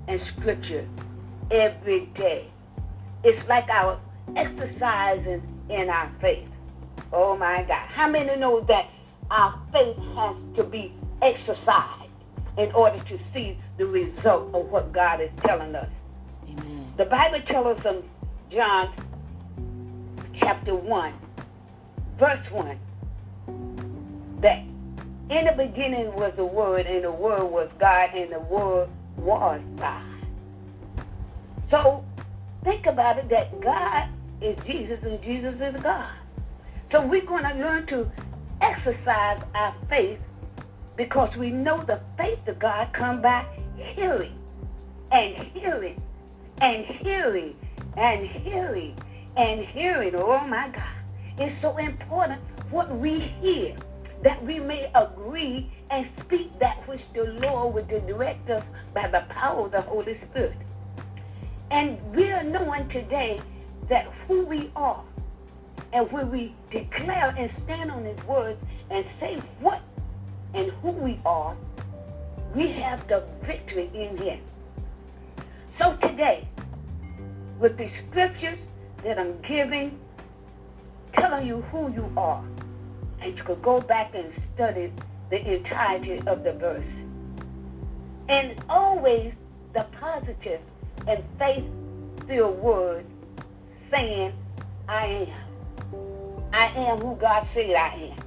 and 0.08 0.20
scripture 0.37 0.84
every 1.52 2.06
day. 2.16 2.50
It's 3.23 3.49
like 3.49 3.68
our 3.68 4.00
exercising 4.34 5.42
in 5.70 5.88
our 5.90 6.11
faith. 6.20 6.49
Oh 7.12 7.37
my 7.37 7.62
God. 7.62 7.87
How 7.87 8.08
many 8.08 8.34
know 8.34 8.61
that 8.62 8.90
our 9.30 9.62
faith 9.73 9.96
has 10.16 10.37
to 10.56 10.64
be 10.64 10.92
exercised 11.23 12.11
in 12.58 12.73
order 12.73 12.99
to 13.04 13.18
see 13.32 13.56
the 13.78 13.87
result 13.87 14.52
of 14.52 14.66
what 14.70 14.92
God 14.92 15.20
is 15.20 15.30
telling 15.46 15.76
us? 15.76 15.90
Amen. 16.49 16.92
The 16.96 17.04
Bible 17.04 17.42
tells 17.46 17.78
us 17.78 17.84
in 17.87 18.02
John 18.50 18.92
chapter 20.40 20.75
1 20.75 21.14
verse 22.18 22.44
1 22.50 22.78
that 24.40 24.59
in 25.30 25.47
the 25.47 25.52
beginning 25.56 26.14
was 26.14 26.33
the 26.37 26.44
Word, 26.44 26.87
and 26.87 27.02
the 27.02 27.11
Word 27.11 27.47
was 27.47 27.71
God, 27.80 28.11
and 28.14 28.30
the 28.30 28.40
Word 28.40 28.88
was 29.16 29.61
God. 29.78 30.04
So 31.71 32.04
think 32.62 32.87
about 32.87 33.18
it 33.18 33.28
that 33.30 33.61
God 33.61 34.09
is 34.42 34.56
Jesus 34.66 34.99
and 35.02 35.21
Jesus 35.23 35.54
is 35.61 35.80
God. 35.83 36.12
So 36.92 37.06
we're 37.06 37.25
going 37.25 37.44
to 37.44 37.54
learn 37.54 37.87
to 37.87 38.11
exercise 38.61 39.42
our 39.54 39.75
faith 39.88 40.18
because 40.97 41.35
we 41.37 41.50
know 41.50 41.85
the 41.85 42.00
faith 42.16 42.47
of 42.47 42.59
God 42.59 42.92
come 42.92 43.23
by 43.23 43.47
hearing 43.76 44.38
and 45.11 45.35
hearing 45.54 46.00
and 46.61 46.85
hearing 46.85 47.56
and 47.97 48.26
hearing 48.26 48.94
and 49.37 49.64
hearing. 49.66 50.14
Oh 50.14 50.47
my 50.47 50.68
God. 50.68 50.93
It's 51.38 51.60
so 51.60 51.76
important 51.78 52.40
what 52.70 52.96
we 52.96 53.20
hear 53.40 53.76
that 54.22 54.42
we 54.44 54.58
may 54.58 54.90
agree 54.94 55.70
and 55.90 56.08
speak 56.20 56.58
that 56.60 56.86
which 56.88 57.00
the 57.14 57.24
Lord 57.24 57.74
would 57.74 57.88
direct 57.88 58.48
us 58.50 58.64
by 58.94 59.08
the 59.08 59.24
power 59.28 59.66
of 59.66 59.72
the 59.72 59.82
Holy 59.82 60.18
Spirit. 60.30 60.56
And 61.70 61.98
we 62.14 62.30
are 62.30 62.44
knowing 62.44 62.88
today 62.88 63.40
that 63.88 64.06
who 64.26 64.46
we 64.46 64.70
are 64.76 65.04
and 65.92 66.10
when 66.10 66.30
we 66.30 66.54
declare 66.70 67.34
and 67.36 67.50
stand 67.64 67.90
on 67.90 68.04
his 68.04 68.18
words 68.24 68.60
and 68.90 69.04
say 69.20 69.36
what 69.60 69.80
and 70.54 70.70
who 70.82 70.90
we 70.90 71.20
are, 71.24 71.56
we 72.54 72.70
have 72.72 73.06
the 73.08 73.24
victory 73.44 73.90
in 73.94 74.16
him. 74.16 74.40
So 75.80 75.96
today, 75.96 76.48
with 77.58 77.76
the 77.76 77.90
scriptures 78.08 78.58
that 79.04 79.18
I'm 79.18 79.40
giving 79.42 79.98
telling 81.16 81.47
you 81.47 81.62
who 81.71 81.92
you 81.92 82.11
are. 82.16 82.44
And 83.21 83.37
you 83.37 83.42
could 83.44 83.62
go 83.62 83.80
back 83.80 84.14
and 84.14 84.33
study 84.54 84.92
the 85.30 85.54
entirety 85.54 86.18
of 86.26 86.44
the 86.44 86.52
verse. 86.52 86.85
And 88.28 88.62
always 88.68 89.33
the 89.75 89.87
positive 89.99 90.61
and 91.06 91.23
faith 91.38 91.64
filled 92.26 92.59
words 92.59 93.09
saying, 93.90 94.33
I 94.88 95.06
am. 95.06 95.44
I 96.52 96.66
am 96.66 96.99
who 96.99 97.16
God 97.16 97.47
said 97.54 97.75
I 97.75 98.12
am. 98.12 98.25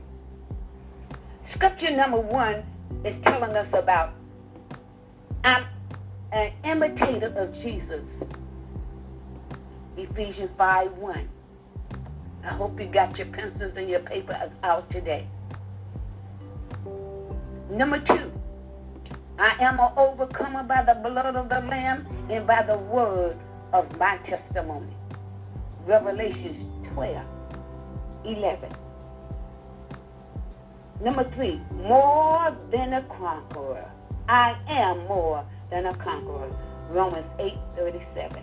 Scripture 1.56 1.96
number 1.96 2.20
one 2.20 2.64
is 3.06 3.16
telling 3.24 3.56
us 3.56 3.68
about 3.74 4.14
I'm 5.44 5.66
an 6.34 6.52
imitator 6.64 7.28
of 7.38 7.54
Jesus. 7.56 8.04
Ephesians 9.96 10.52
5 10.58 10.92
1. 10.98 11.30
I 12.48 12.52
hope 12.52 12.80
you 12.80 12.86
got 12.86 13.18
your 13.18 13.28
pencils 13.28 13.74
and 13.76 13.90
your 13.90 14.00
paper 14.00 14.50
out 14.64 14.90
today. 14.90 15.28
Number 17.70 18.00
two, 18.00 18.32
I 19.38 19.54
am 19.60 19.82
an 19.82 19.92
overcomer 19.98 20.64
by 20.64 20.84
the 20.86 20.94
blood 20.94 21.36
of 21.36 21.50
the 21.50 21.60
Lamb 21.60 22.08
and 22.32 22.48
by 22.48 22.64
the 22.64 22.78
word 22.78 23.38
of 23.74 23.98
my 23.98 24.16
testimony. 24.20 24.94
Revelation 25.86 26.72
12, 26.94 27.26
11. 28.24 28.72
Number 31.04 31.30
three, 31.36 31.60
more 31.74 32.56
than 32.72 32.94
a 32.94 33.02
conqueror. 33.20 33.92
I 34.30 34.58
am 34.70 35.00
more 35.08 35.46
than 35.70 35.88
a 35.88 35.96
conqueror. 35.96 36.50
Romans 36.92 37.28
8, 37.40 37.54
37. 37.76 38.42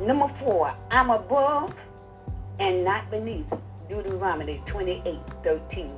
Number 0.00 0.32
four, 0.40 0.74
I'm 0.90 1.10
above 1.10 1.74
and 2.58 2.84
not 2.84 3.10
beneath. 3.10 3.46
Deuteronomy 3.88 4.62
28 4.66 5.18
13. 5.42 5.90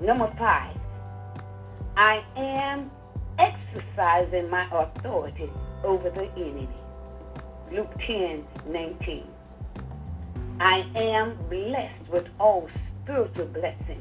Number 0.00 0.32
five, 0.38 0.76
I 1.96 2.24
am 2.36 2.90
exercising 3.38 4.48
my 4.48 4.66
authority 4.72 5.50
over 5.84 6.10
the 6.10 6.30
enemy. 6.36 6.68
Luke 7.70 7.92
10 8.06 8.44
19. 8.66 9.26
I 10.60 10.84
am 10.94 11.36
blessed 11.48 12.08
with 12.10 12.26
all 12.38 12.68
spiritual 13.02 13.46
blessings. 13.46 13.98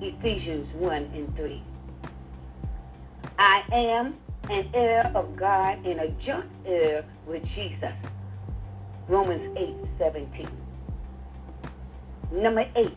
Ephesians 0.00 0.68
1 0.74 0.92
and 1.14 1.36
3. 1.36 1.62
I 3.38 3.62
am 3.72 4.16
an 4.48 4.70
heir 4.74 5.10
of 5.14 5.36
God 5.36 5.84
and 5.84 6.00
a 6.00 6.08
joint 6.24 6.50
heir 6.64 7.04
with 7.26 7.44
Jesus. 7.54 7.92
Romans 9.08 9.56
8 9.56 9.74
17. 9.98 10.48
Number 12.32 12.64
8. 12.76 12.96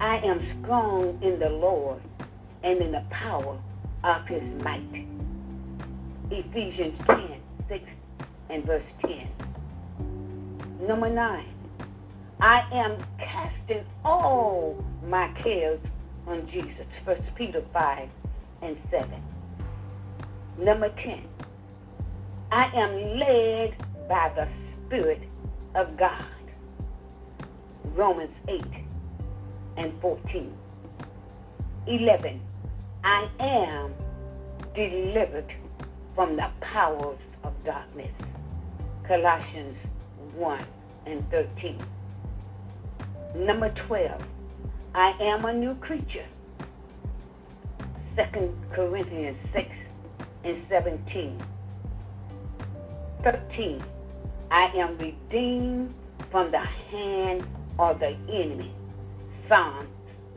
I 0.00 0.18
am 0.18 0.62
strong 0.62 1.18
in 1.22 1.38
the 1.38 1.48
Lord 1.48 2.00
and 2.62 2.80
in 2.80 2.92
the 2.92 3.04
power 3.10 3.58
of 4.04 4.26
his 4.26 4.42
might. 4.62 5.06
Ephesians 6.30 6.98
10, 7.06 7.40
6 7.68 7.84
and 8.50 8.64
verse 8.64 8.84
10. 9.02 9.28
Number 10.86 11.08
9. 11.08 11.48
I 12.40 12.60
am 12.72 12.98
casting 13.18 13.84
all 14.04 14.84
my 15.04 15.28
cares 15.42 15.80
on 16.26 16.48
Jesus. 16.50 16.86
First 17.04 17.22
Peter 17.34 17.64
5 17.72 18.08
and 18.62 18.76
7. 18.90 19.10
Number 20.58 20.88
10. 20.88 21.22
I 22.50 22.64
am 22.74 23.18
led 23.18 23.76
by 24.08 24.32
the 24.34 24.48
Spirit 24.86 25.22
of 25.74 25.96
God. 25.98 26.24
Romans 27.94 28.34
8 28.48 28.62
and 29.76 29.92
14. 30.00 30.52
11. 31.86 32.40
I 33.04 33.28
am 33.38 33.92
delivered 34.74 35.52
from 36.14 36.36
the 36.36 36.48
powers 36.60 37.18
of 37.44 37.52
darkness. 37.64 38.12
Colossians 39.06 39.76
1 40.34 40.66
and 41.06 41.30
13. 41.30 41.78
Number 43.34 43.68
12. 43.86 44.22
I 44.94 45.10
am 45.20 45.44
a 45.44 45.52
new 45.52 45.74
creature. 45.74 46.26
2 48.16 48.56
Corinthians 48.72 49.36
6 49.52 49.68
and 50.46 50.64
17. 50.68 51.42
13. 53.24 53.82
I 54.52 54.66
am 54.76 54.96
redeemed 54.98 55.92
from 56.30 56.52
the 56.52 56.60
hand 56.60 57.44
of 57.80 57.98
the 57.98 58.16
enemy. 58.32 58.72
Psalm 59.48 59.88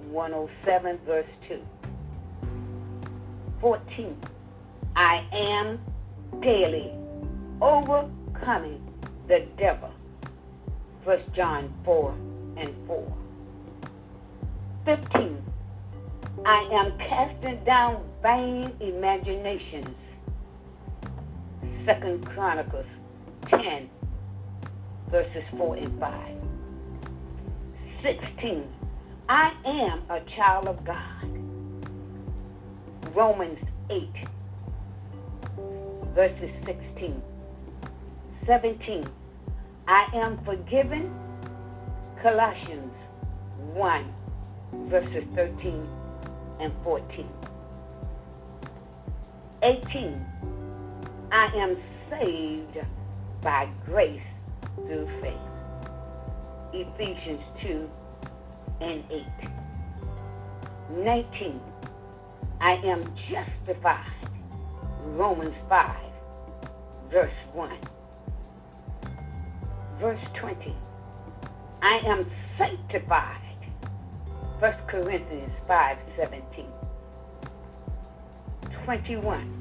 107, 0.10 1.00
verse 1.06 1.26
2. 1.48 1.62
14. 3.62 4.18
I 4.96 5.24
am 5.32 5.80
daily 6.42 6.92
overcoming 7.62 8.82
the 9.28 9.46
devil. 9.58 9.92
1 11.04 11.20
John 11.36 11.72
4 11.86 12.16
and 12.58 12.74
4. 12.88 13.18
15. 14.86 15.49
I 16.46 16.70
am 16.72 16.98
casting 16.98 17.64
down 17.66 18.04
vain 18.24 18.74
imaginations. 18.80 19.96
Second 21.86 22.26
Chronicles 22.28 22.86
10, 23.50 23.90
verses 25.12 25.44
4 25.58 25.76
and 25.76 26.00
5. 26.00 26.36
16. 28.04 28.64
I 29.28 29.54
am 29.66 30.04
a 30.10 30.22
child 30.36 30.68
of 30.68 30.84
God. 30.86 31.28
Romans 33.14 33.60
8, 33.90 34.10
verses 36.16 36.52
16. 36.66 37.22
17. 38.46 39.10
I 39.88 40.06
am 40.16 40.44
forgiven. 40.46 41.14
Colossians 42.22 42.94
1, 43.74 44.14
verses 44.90 45.24
13 45.36 45.99
and 46.60 46.74
14. 46.84 47.28
18. 49.64 50.26
I 51.32 51.46
am 51.56 51.78
saved 52.10 52.78
by 53.42 53.70
grace 53.86 54.22
through 54.76 55.08
faith. 55.22 55.34
Ephesians 56.74 57.42
2 57.62 57.90
and 58.82 59.04
8. 59.10 59.26
19. 61.04 61.62
I 62.62 62.74
am 62.74 63.04
justified. 63.30 64.06
Romans 65.06 65.56
5, 65.70 65.96
verse 67.12 67.32
1. 67.54 67.78
Verse 70.00 70.20
20. 70.40 70.76
I 71.82 72.00
am 72.06 72.30
sanctified. 72.58 73.49
1 74.60 74.74
Corinthians 74.88 75.54
5, 75.70 75.98
17. 76.18 76.66
21. 78.84 79.54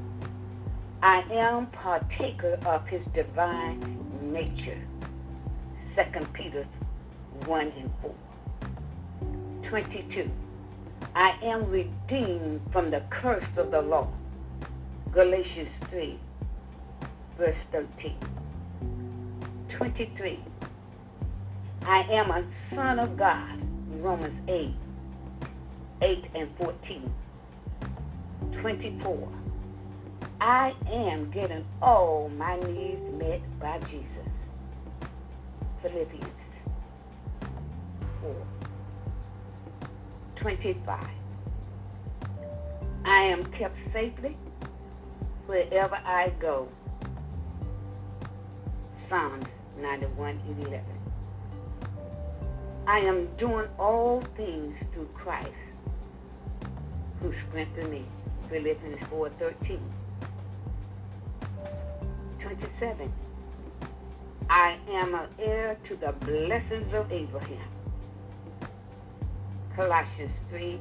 I 1.03 1.20
am 1.31 1.68
partaker 1.68 2.59
of 2.66 2.85
his 2.88 3.01
divine 3.14 3.79
nature. 4.33 4.81
2 5.94 6.27
Peter 6.33 6.66
1 7.46 7.61
and 7.79 7.90
4. 8.03 8.14
22. 9.68 10.29
I 11.14 11.38
am 11.44 11.70
redeemed 11.70 12.61
from 12.72 12.90
the 12.90 13.03
curse 13.11 13.44
of 13.57 13.70
the 13.70 13.81
law. 13.81 14.09
Galatians 15.12 15.70
3, 15.90 16.18
verse 17.38 17.57
13. 17.70 18.16
23. 19.77 20.40
I 21.83 22.01
am 22.11 22.31
a 22.33 22.44
son 22.75 22.99
of 22.99 23.16
God. 23.16 23.62
Romans 24.01 24.38
8, 24.49 24.75
8 26.00 26.24
and 26.34 26.48
14. 26.58 27.12
24. 28.61 29.28
I 30.40 30.72
am 30.92 31.30
getting 31.30 31.64
all 31.82 32.28
my 32.28 32.56
needs 32.61 33.02
met 33.20 33.40
by 33.58 33.78
Jesus. 33.90 34.06
Philippians 35.82 36.24
4. 38.20 38.34
25. 40.37 41.04
I 43.04 43.22
am 43.22 43.44
kept 43.52 43.76
safely 43.92 44.37
wherever 45.46 45.96
I 45.96 46.32
go. 46.40 46.68
Psalms 49.08 49.46
91 49.80 50.40
11. 50.61 50.80
I 52.87 53.00
am 53.00 53.28
doing 53.37 53.68
all 53.78 54.22
things 54.37 54.76
through 54.92 55.08
Christ 55.14 55.50
who 57.20 57.33
strengthened 57.48 57.90
me. 57.90 58.04
Philippians 58.48 59.02
4 59.11 59.31
13. 59.31 59.81
27. 62.40 63.12
I 64.50 64.78
am 64.90 65.14
an 65.14 65.28
heir 65.38 65.76
to 65.88 65.96
the 65.96 66.12
blessings 66.24 66.94
of 66.94 67.12
Abraham. 67.12 67.68
Colossians 69.76 70.33
3, 70.50 70.81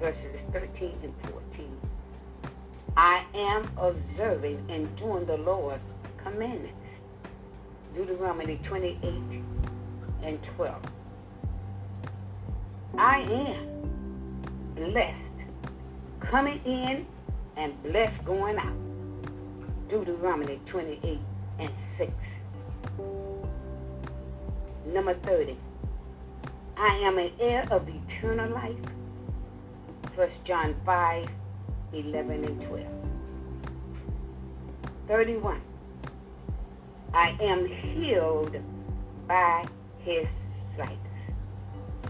verses 0.00 0.36
13 0.52 0.94
and 1.02 1.14
14. 1.30 1.80
I 2.96 3.24
am 3.34 3.68
observing 3.76 4.64
and 4.70 4.96
doing 4.96 5.26
the 5.26 5.36
Lord's 5.38 5.82
commandments. 6.22 6.76
Deuteronomy 7.94 8.60
28 8.64 9.42
and 10.22 10.38
12. 10.56 10.82
I 12.96 13.20
am 13.20 13.89
blessed 14.80 15.14
coming 16.20 16.58
in 16.64 17.06
and 17.58 17.82
blessed 17.82 18.24
going 18.24 18.56
out. 18.56 18.72
Deuteronomy 19.90 20.58
28 20.66 21.18
and 21.58 21.70
6. 21.98 22.10
Number 24.86 25.14
30. 25.26 25.54
I 26.78 26.96
am 27.04 27.18
an 27.18 27.30
heir 27.38 27.66
of 27.70 27.86
eternal 27.88 28.50
life. 28.54 28.74
1 30.14 30.30
John 30.46 30.74
5, 30.86 31.28
11 31.92 32.44
and 32.44 32.62
12. 32.62 32.86
31. 35.08 35.60
I 37.12 37.36
am 37.42 37.66
healed 37.66 38.56
by 39.28 39.66
his 39.98 40.26
stripes. 40.72 40.96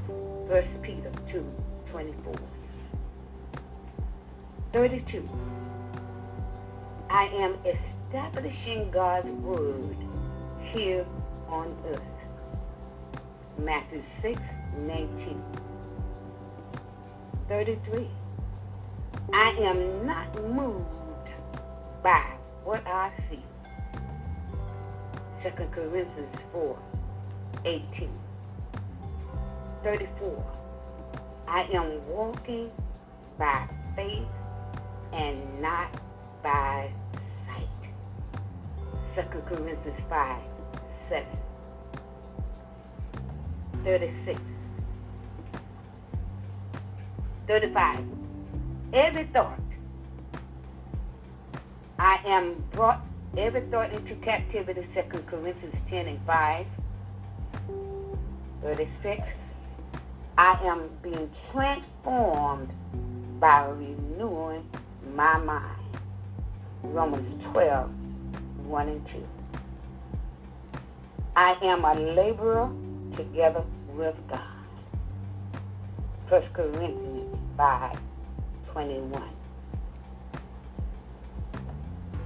1 0.06 0.64
Peter 0.82 1.10
2, 1.32 1.44
24. 1.90 2.49
32. 4.72 5.28
I 7.10 7.24
am 7.24 7.56
establishing 7.66 8.88
God's 8.92 9.26
word 9.42 9.96
here 10.72 11.04
on 11.48 11.76
earth. 11.88 12.00
Matthew 13.58 14.04
6, 14.22 14.40
19. 14.86 15.42
33. 17.48 18.08
I 19.32 19.48
am 19.60 20.06
not 20.06 20.40
moved 20.48 20.86
by 22.04 22.24
what 22.62 22.86
I 22.86 23.10
see. 23.28 23.42
2 25.42 25.50
Corinthians 25.72 26.36
4, 26.52 26.78
18. 27.64 28.08
34. 29.82 30.44
I 31.48 31.62
am 31.72 32.06
walking 32.08 32.70
by 33.36 33.68
faith 33.96 34.28
and 35.12 35.60
not 35.60 35.92
by 36.42 36.90
sight. 37.46 37.68
2 39.30 39.40
Corinthians 39.40 40.00
5, 40.08 40.42
7. 41.08 41.26
36. 43.84 44.40
35. 47.46 48.04
Every 48.92 49.24
thought 49.32 49.60
I 51.98 52.18
am 52.26 52.64
brought 52.70 53.00
every 53.36 53.60
thought 53.70 53.92
into 53.92 54.14
captivity, 54.16 54.86
2 54.94 55.18
Corinthians 55.26 55.74
10 55.90 56.06
and 56.06 56.20
5. 56.26 56.66
36. 58.62 59.22
I 60.38 60.60
am 60.64 60.88
being 61.02 61.30
transformed 61.52 62.70
by 63.38 63.66
renewing 63.66 64.66
my 65.14 65.38
mind. 65.38 65.76
Romans 66.82 67.42
12, 67.52 67.90
1 68.64 68.88
and 68.88 69.06
2. 69.06 69.12
I 71.36 71.56
am 71.62 71.84
a 71.84 71.94
laborer 71.94 72.70
together 73.16 73.62
with 73.94 74.16
God. 74.28 74.40
1 76.28 76.42
Corinthians 76.52 77.36
5, 77.56 77.98
21. 78.72 79.22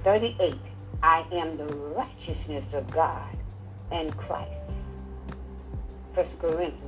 38. 0.03 0.55
I 1.01 1.25
am 1.33 1.57
the 1.57 1.65
righteousness 1.65 2.63
of 2.73 2.89
God 2.91 3.35
and 3.91 4.15
Christ. 4.15 4.51
1 6.13 6.25
Corinthians 6.39 6.81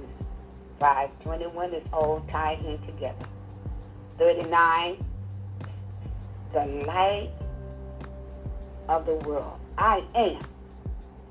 5, 0.79 1.09
21 1.23 1.73
is 1.73 1.83
all 1.91 2.23
tied 2.31 2.63
in 2.63 2.79
together. 2.85 3.25
39. 4.19 5.03
The 6.53 6.65
light 6.85 7.31
of 8.89 9.05
the 9.05 9.15
world. 9.15 9.59
I 9.77 10.03
am 10.15 10.45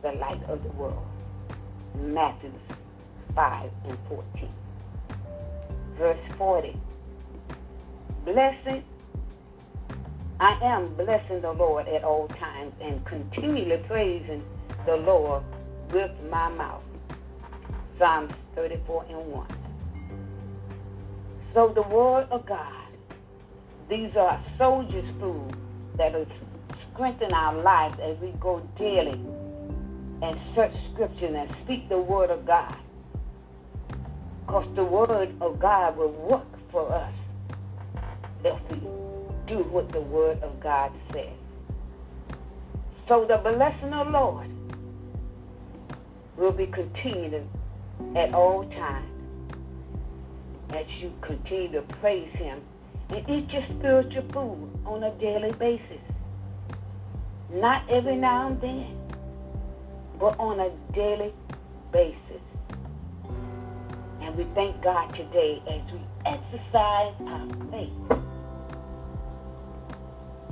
the 0.03 0.13
light 0.13 0.43
of 0.49 0.63
the 0.63 0.69
world. 0.71 1.07
Matthew 2.01 2.53
5 3.35 3.71
and 3.89 3.99
14. 4.09 4.49
Verse 5.99 6.19
40. 6.39 6.79
Blessed, 8.25 8.83
I 10.41 10.59
am 10.63 10.95
blessing 10.95 11.41
the 11.41 11.53
Lord 11.53 11.89
at 11.89 12.05
all 12.05 12.29
times 12.29 12.73
and 12.81 13.05
continually 13.07 13.79
praising 13.87 14.43
the 14.85 14.97
Lord 14.97 15.43
with 15.93 16.11
my 16.31 16.49
mouth. 16.51 16.83
Psalms 17.99 18.33
34 18.55 19.07
and 19.09 19.33
1. 19.33 19.47
So 21.55 21.73
the 21.75 21.83
word 21.83 22.27
of 22.31 22.45
God, 22.47 22.86
these 23.89 24.11
are 24.17 24.43
soldiers' 24.59 25.09
food 25.21 25.55
that 25.97 26.13
will 26.13 26.27
strengthen 26.93 27.33
our 27.33 27.63
lives 27.63 27.97
as 28.03 28.19
we 28.21 28.33
go 28.41 28.61
daily 28.79 29.21
and 30.23 30.41
search 30.55 30.73
scripture 30.93 31.27
and 31.27 31.49
speak 31.65 31.89
the 31.89 31.99
word 31.99 32.31
of 32.31 32.47
God. 32.47 32.77
Because 34.41 34.67
the 34.75 34.85
word 34.85 35.35
of 35.41 35.61
God 35.61 35.97
will 35.97 36.13
work 36.13 36.47
for 36.73 36.93
us 36.93 37.13
if 38.45 38.71
we 38.71 38.79
do 39.47 39.63
what 39.71 39.91
the 39.93 40.01
word 40.01 40.43
of 40.43 40.61
God 40.61 40.93
says. 41.13 41.33
So 43.09 43.25
the 43.29 43.37
blessing 43.37 43.93
of 43.93 44.07
the 44.07 44.13
Lord 44.13 44.51
will 46.37 46.53
be 46.53 46.67
continued 46.67 47.47
at 48.17 48.35
all 48.35 48.65
times 48.65 49.13
as 50.71 50.87
you 51.01 51.13
continue 51.23 51.73
to 51.73 51.83
praise 52.01 52.31
him 52.35 52.61
and 53.11 53.29
eat 53.29 53.51
your 53.53 53.65
spiritual 53.79 54.25
food 54.33 54.81
on 54.85 55.03
a 55.05 55.11
daily 55.19 55.53
basis. 55.53 56.01
Not 57.53 57.89
every 57.91 58.17
now 58.17 58.49
and 58.49 58.61
then, 58.61 58.99
but 60.19 60.39
on 60.39 60.59
a 60.61 60.71
daily 60.93 61.33
basis. 61.93 62.43
And 64.21 64.37
we 64.37 64.45
thank 64.55 64.83
God 64.83 65.15
today 65.15 65.63
as 65.69 65.93
we 65.93 66.01
exercise 66.25 67.15
our 67.27 67.49
faith 67.71 68.19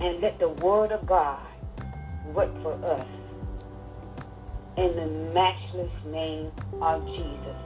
and 0.00 0.20
let 0.20 0.38
the 0.38 0.50
Word 0.50 0.92
of 0.92 1.06
God 1.06 1.40
work 2.32 2.52
for 2.62 2.74
us. 2.84 3.06
In 4.76 4.94
the 4.96 5.06
matchless 5.32 5.92
name 6.06 6.50
of 6.80 7.04
Jesus, 7.06 7.56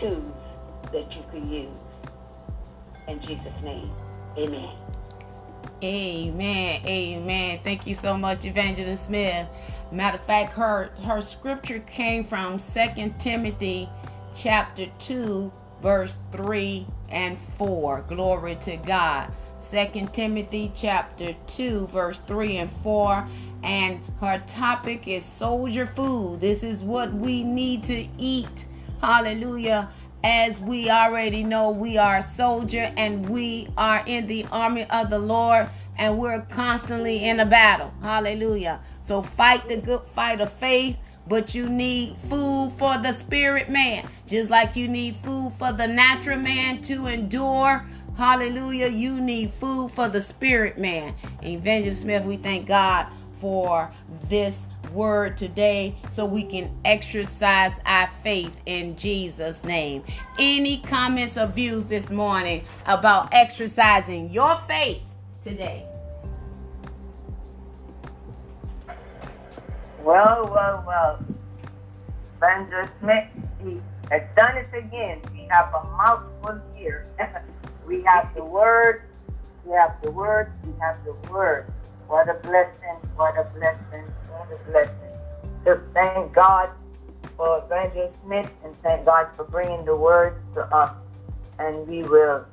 choose 0.00 0.34
that 0.92 1.12
you 1.12 1.22
can 1.30 1.50
use. 1.50 1.68
In 3.08 3.20
Jesus' 3.22 3.62
name, 3.62 3.90
amen. 4.36 4.70
Amen. 5.82 6.86
Amen. 6.86 7.60
Thank 7.64 7.86
you 7.86 7.94
so 7.94 8.16
much, 8.16 8.44
Evangelist 8.44 9.06
Smith. 9.06 9.48
Matter 9.90 10.18
of 10.18 10.24
fact, 10.24 10.52
her 10.52 10.90
her 11.04 11.22
scripture 11.22 11.80
came 11.80 12.24
from 12.24 12.58
Second 12.58 13.18
Timothy 13.18 13.88
chapter 14.34 14.86
2, 14.98 15.50
verse 15.82 16.16
3 16.32 16.86
and 17.08 17.38
4. 17.58 18.04
Glory 18.08 18.56
to 18.62 18.76
God. 18.76 19.32
Second 19.58 20.14
Timothy 20.14 20.72
chapter 20.74 21.34
2, 21.48 21.88
verse 21.88 22.20
3 22.26 22.58
and 22.58 22.70
4. 22.82 23.28
And 23.62 24.00
her 24.20 24.42
topic 24.46 25.08
is 25.08 25.24
soldier 25.24 25.90
food. 25.94 26.40
This 26.40 26.62
is 26.62 26.80
what 26.80 27.12
we 27.12 27.42
need 27.42 27.82
to 27.84 28.06
eat. 28.18 28.66
Hallelujah. 29.00 29.90
As 30.22 30.60
we 30.60 30.90
already 30.90 31.42
know, 31.42 31.70
we 31.70 31.96
are 31.96 32.18
a 32.18 32.22
soldier 32.22 32.92
and 32.96 33.28
we 33.28 33.68
are 33.76 34.04
in 34.06 34.26
the 34.26 34.44
army 34.52 34.84
of 34.90 35.08
the 35.08 35.18
Lord 35.18 35.70
and 35.96 36.18
we're 36.18 36.42
constantly 36.42 37.24
in 37.24 37.40
a 37.40 37.46
battle. 37.46 37.92
Hallelujah. 38.02 38.80
So 39.02 39.22
fight 39.22 39.66
the 39.68 39.78
good 39.78 40.02
fight 40.14 40.40
of 40.42 40.52
faith, 40.52 40.96
but 41.26 41.54
you 41.54 41.68
need 41.68 42.16
food 42.28 42.72
for 42.78 42.98
the 42.98 43.14
spirit 43.14 43.70
man. 43.70 44.08
Just 44.26 44.50
like 44.50 44.76
you 44.76 44.88
need 44.88 45.16
food 45.16 45.54
for 45.58 45.72
the 45.72 45.86
natural 45.86 46.38
man 46.38 46.82
to 46.82 47.06
endure. 47.06 47.86
Hallelujah. 48.16 48.88
You 48.88 49.20
need 49.20 49.52
food 49.54 49.92
for 49.92 50.08
the 50.08 50.20
spirit 50.20 50.76
man. 50.76 51.14
Evangelist 51.42 52.02
Smith, 52.02 52.24
we 52.24 52.36
thank 52.36 52.66
God 52.66 53.06
for 53.40 53.90
this 54.28 54.56
word 54.92 55.36
today 55.36 55.96
so 56.12 56.24
we 56.24 56.44
can 56.44 56.70
exercise 56.84 57.78
our 57.86 58.10
faith 58.22 58.56
in 58.66 58.96
Jesus' 58.96 59.64
name. 59.64 60.04
Any 60.38 60.78
comments 60.82 61.36
or 61.36 61.46
views 61.46 61.86
this 61.86 62.10
morning 62.10 62.64
about 62.86 63.28
exercising 63.32 64.30
your 64.30 64.58
faith 64.68 65.02
today? 65.42 65.86
Well, 70.02 70.50
well, 70.52 70.84
well. 70.86 71.24
Vander 72.40 72.90
Smith, 73.00 73.28
he 73.62 73.80
has 74.10 74.22
done 74.34 74.56
it 74.56 74.68
again. 74.72 75.20
We 75.32 75.46
have 75.50 75.72
a 75.74 75.84
mouthful 75.96 76.60
here. 76.74 77.06
we 77.86 78.02
have 78.04 78.34
the 78.34 78.42
word, 78.42 79.02
we 79.64 79.72
have 79.72 80.00
the 80.02 80.10
word, 80.10 80.50
we 80.64 80.72
have 80.80 80.96
the 81.04 81.12
word. 81.30 81.70
What 82.08 82.28
a 82.28 82.34
blessing, 82.34 82.96
what 83.14 83.36
a 83.38 83.44
blessing, 83.56 84.10
what 84.30 84.48
a 84.52 84.70
blessing. 84.70 84.94
Just 85.64 85.80
thank 85.94 86.32
God 86.32 86.70
for 87.36 87.62
Evangelist 87.64 88.14
Smith 88.24 88.50
and 88.64 88.74
thank 88.82 89.04
God 89.04 89.28
for 89.36 89.44
bringing 89.44 89.84
the 89.84 89.96
word 89.96 90.36
to 90.54 90.62
us. 90.74 90.94
And 91.58 91.86
we 91.86 92.02
will 92.02 92.46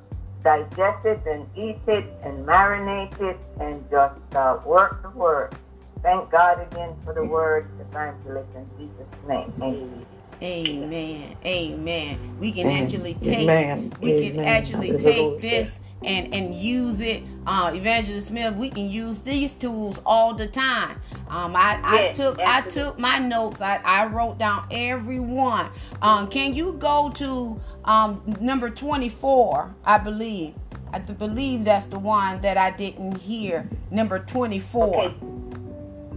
digest 0.44 1.04
it 1.04 1.20
and 1.26 1.46
eat 1.56 1.78
it 1.86 2.04
and 2.22 2.46
marinate 2.46 3.20
it 3.20 3.38
and 3.60 3.84
just 3.90 4.20
uh, 4.34 4.58
work 4.64 5.02
the 5.02 5.10
word. 5.10 5.54
Thank 6.02 6.30
God 6.30 6.60
again 6.70 6.94
for 7.04 7.12
the 7.12 7.24
word, 7.24 7.68
evangelist, 7.80 8.48
in 8.54 8.66
Jesus' 8.78 9.28
name. 9.28 9.52
Amen. 9.60 10.06
Amen. 10.40 11.36
Amen. 11.44 12.36
We 12.38 12.52
can 12.52 12.68
actually 12.68 13.14
take 13.14 13.40
Amen. 13.40 13.92
we 14.00 14.30
can 14.30 14.44
actually 14.44 14.96
take 14.96 15.40
this 15.40 15.72
and 16.04 16.32
and 16.32 16.54
use 16.54 17.00
it. 17.00 17.22
Uh, 17.46 17.72
Evangelist 17.74 18.28
Smith, 18.28 18.54
we 18.54 18.70
can 18.70 18.88
use 18.88 19.18
these 19.20 19.54
tools 19.54 20.00
all 20.04 20.34
the 20.34 20.46
time. 20.46 21.00
Um, 21.28 21.56
I, 21.56 21.80
I 21.82 22.12
took 22.12 22.38
absolutely. 22.38 22.44
I 22.44 22.60
took 22.60 22.98
my 22.98 23.18
notes. 23.18 23.60
I, 23.60 23.76
I 23.76 24.06
wrote 24.06 24.38
down 24.38 24.66
every 24.70 25.20
one. 25.20 25.70
Um, 26.02 26.28
can 26.28 26.54
you 26.54 26.74
go 26.74 27.10
to 27.16 27.60
um, 27.84 28.22
number 28.40 28.70
twenty 28.70 29.08
four? 29.08 29.74
I 29.84 29.98
believe. 29.98 30.54
I 30.92 31.00
believe 31.00 31.64
that's 31.64 31.86
the 31.86 31.98
one 31.98 32.40
that 32.40 32.56
I 32.56 32.70
didn't 32.70 33.16
hear. 33.16 33.68
Number 33.90 34.18
twenty 34.20 34.60
four. 34.60 35.04
Okay. 35.04 35.14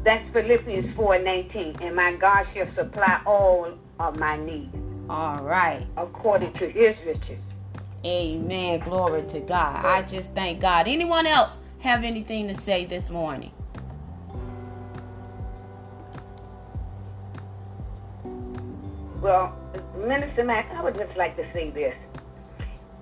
That's 0.04 0.28
Philippians 0.34 0.96
4 0.96 1.20
19. 1.20 1.76
And 1.82 1.96
my 1.96 2.14
God 2.14 2.48
shall 2.54 2.68
supply 2.74 3.22
all 3.26 3.72
of 4.00 4.18
my 4.20 4.36
needs. 4.36 4.76
All 5.10 5.44
right. 5.44 5.86
According 5.96 6.54
to 6.54 6.68
his 6.68 6.96
riches. 7.06 7.38
Amen. 8.06 8.80
Glory 8.80 9.24
to 9.28 9.40
God. 9.40 9.86
I 9.86 10.02
just 10.02 10.34
thank 10.34 10.60
God. 10.60 10.88
Anyone 10.88 11.28
else 11.28 11.58
have 11.80 12.04
anything 12.04 12.48
to 12.48 12.56
say 12.56 12.86
this 12.86 13.10
morning? 13.10 13.52
Well, 19.22 19.56
Minister 19.96 20.44
Max, 20.44 20.68
I 20.76 20.82
would 20.84 20.98
just 20.98 21.16
like 21.16 21.36
to 21.38 21.44
say 21.54 21.70
this. 21.70 21.94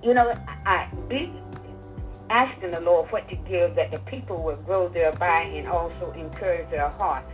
You 0.04 0.14
know, 0.14 0.34
I, 0.66 0.90
be 1.08 1.32
asking 2.30 2.72
the 2.72 2.82
Lord 2.82 3.10
what 3.12 3.28
to 3.30 3.36
give 3.36 3.76
that 3.76 3.92
the 3.92 4.00
people 4.00 4.44
will 4.44 4.58
grow 4.58 4.90
thereby 4.90 5.42
and 5.42 5.68
also 5.68 6.12
encourage 6.18 6.70
their 6.70 6.90
hearts. 6.90 7.32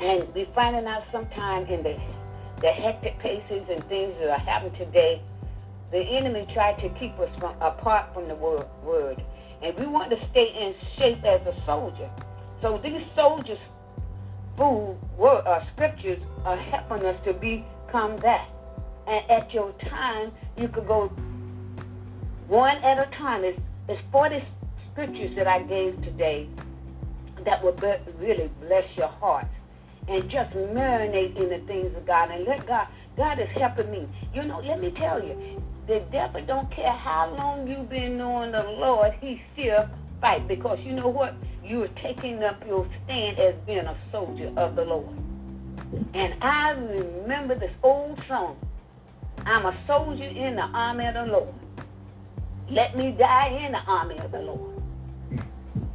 And 0.00 0.28
we're 0.34 0.46
finding 0.54 0.86
out 0.86 1.04
sometime 1.10 1.66
in 1.66 1.82
the, 1.82 1.98
the 2.60 2.68
hectic 2.68 3.18
paces 3.18 3.66
and 3.70 3.82
things 3.88 4.14
that 4.20 4.28
are 4.28 4.38
happening 4.38 4.76
today, 4.76 5.22
the 5.94 6.00
enemy 6.00 6.44
tried 6.52 6.74
to 6.80 6.88
keep 6.98 7.16
us 7.20 7.30
from, 7.38 7.54
apart 7.62 8.12
from 8.12 8.26
the 8.26 8.34
word, 8.34 8.66
word. 8.82 9.22
And 9.62 9.78
we 9.78 9.86
want 9.86 10.10
to 10.10 10.16
stay 10.32 10.48
in 10.48 10.74
shape 10.98 11.24
as 11.24 11.40
a 11.46 11.54
soldier. 11.64 12.10
So 12.60 12.80
these 12.82 13.00
soldiers' 13.14 13.60
food 14.56 14.98
were 15.16 15.46
uh, 15.46 15.64
scriptures 15.72 16.20
are 16.44 16.56
helping 16.56 17.06
us 17.06 17.16
to 17.24 17.32
become 17.32 18.16
that. 18.18 18.48
And 19.06 19.30
at 19.30 19.54
your 19.54 19.72
time, 19.88 20.32
you 20.56 20.66
could 20.66 20.88
go 20.88 21.06
one 22.48 22.78
at 22.78 22.98
a 22.98 23.08
time. 23.16 23.44
It's, 23.44 23.60
it's 23.88 24.02
40 24.10 24.44
scriptures 24.90 25.36
that 25.36 25.46
I 25.46 25.62
gave 25.62 26.02
today 26.02 26.48
that 27.44 27.62
will 27.62 27.70
be, 27.70 27.92
really 28.18 28.50
bless 28.62 28.84
your 28.96 29.06
heart. 29.06 29.46
And 30.08 30.28
just 30.28 30.52
marinate 30.54 31.36
in 31.36 31.50
the 31.50 31.64
things 31.68 31.96
of 31.96 32.04
God 32.04 32.32
and 32.32 32.44
let 32.46 32.66
God, 32.66 32.88
God 33.16 33.38
is 33.38 33.48
helping 33.50 33.92
me. 33.92 34.08
You 34.34 34.42
know, 34.42 34.58
let 34.58 34.80
me 34.80 34.90
tell 34.90 35.24
you, 35.24 35.62
the 35.86 36.02
devil 36.10 36.44
don't 36.46 36.70
care 36.70 36.92
how 36.92 37.34
long 37.36 37.68
you've 37.68 37.88
been 37.88 38.16
knowing 38.16 38.52
the 38.52 38.62
Lord, 38.62 39.12
he 39.20 39.42
still 39.52 39.88
fight 40.20 40.48
because 40.48 40.78
you 40.80 40.92
know 40.92 41.08
what? 41.08 41.34
You're 41.62 41.88
taking 42.02 42.42
up 42.42 42.64
your 42.66 42.88
stand 43.04 43.38
as 43.38 43.54
being 43.66 43.86
a 43.86 43.96
soldier 44.10 44.52
of 44.56 44.76
the 44.76 44.84
Lord. 44.84 45.16
And 46.14 46.34
I 46.42 46.70
remember 46.70 47.54
this 47.54 47.72
old 47.82 48.20
song. 48.26 48.56
I'm 49.44 49.66
a 49.66 49.78
soldier 49.86 50.24
in 50.24 50.56
the 50.56 50.62
army 50.62 51.06
of 51.06 51.14
the 51.14 51.26
Lord. 51.26 51.54
Let 52.70 52.96
me 52.96 53.14
die 53.18 53.48
in 53.48 53.72
the 53.72 53.80
army 53.86 54.18
of 54.18 54.32
the 54.32 54.40
Lord. 54.40 54.82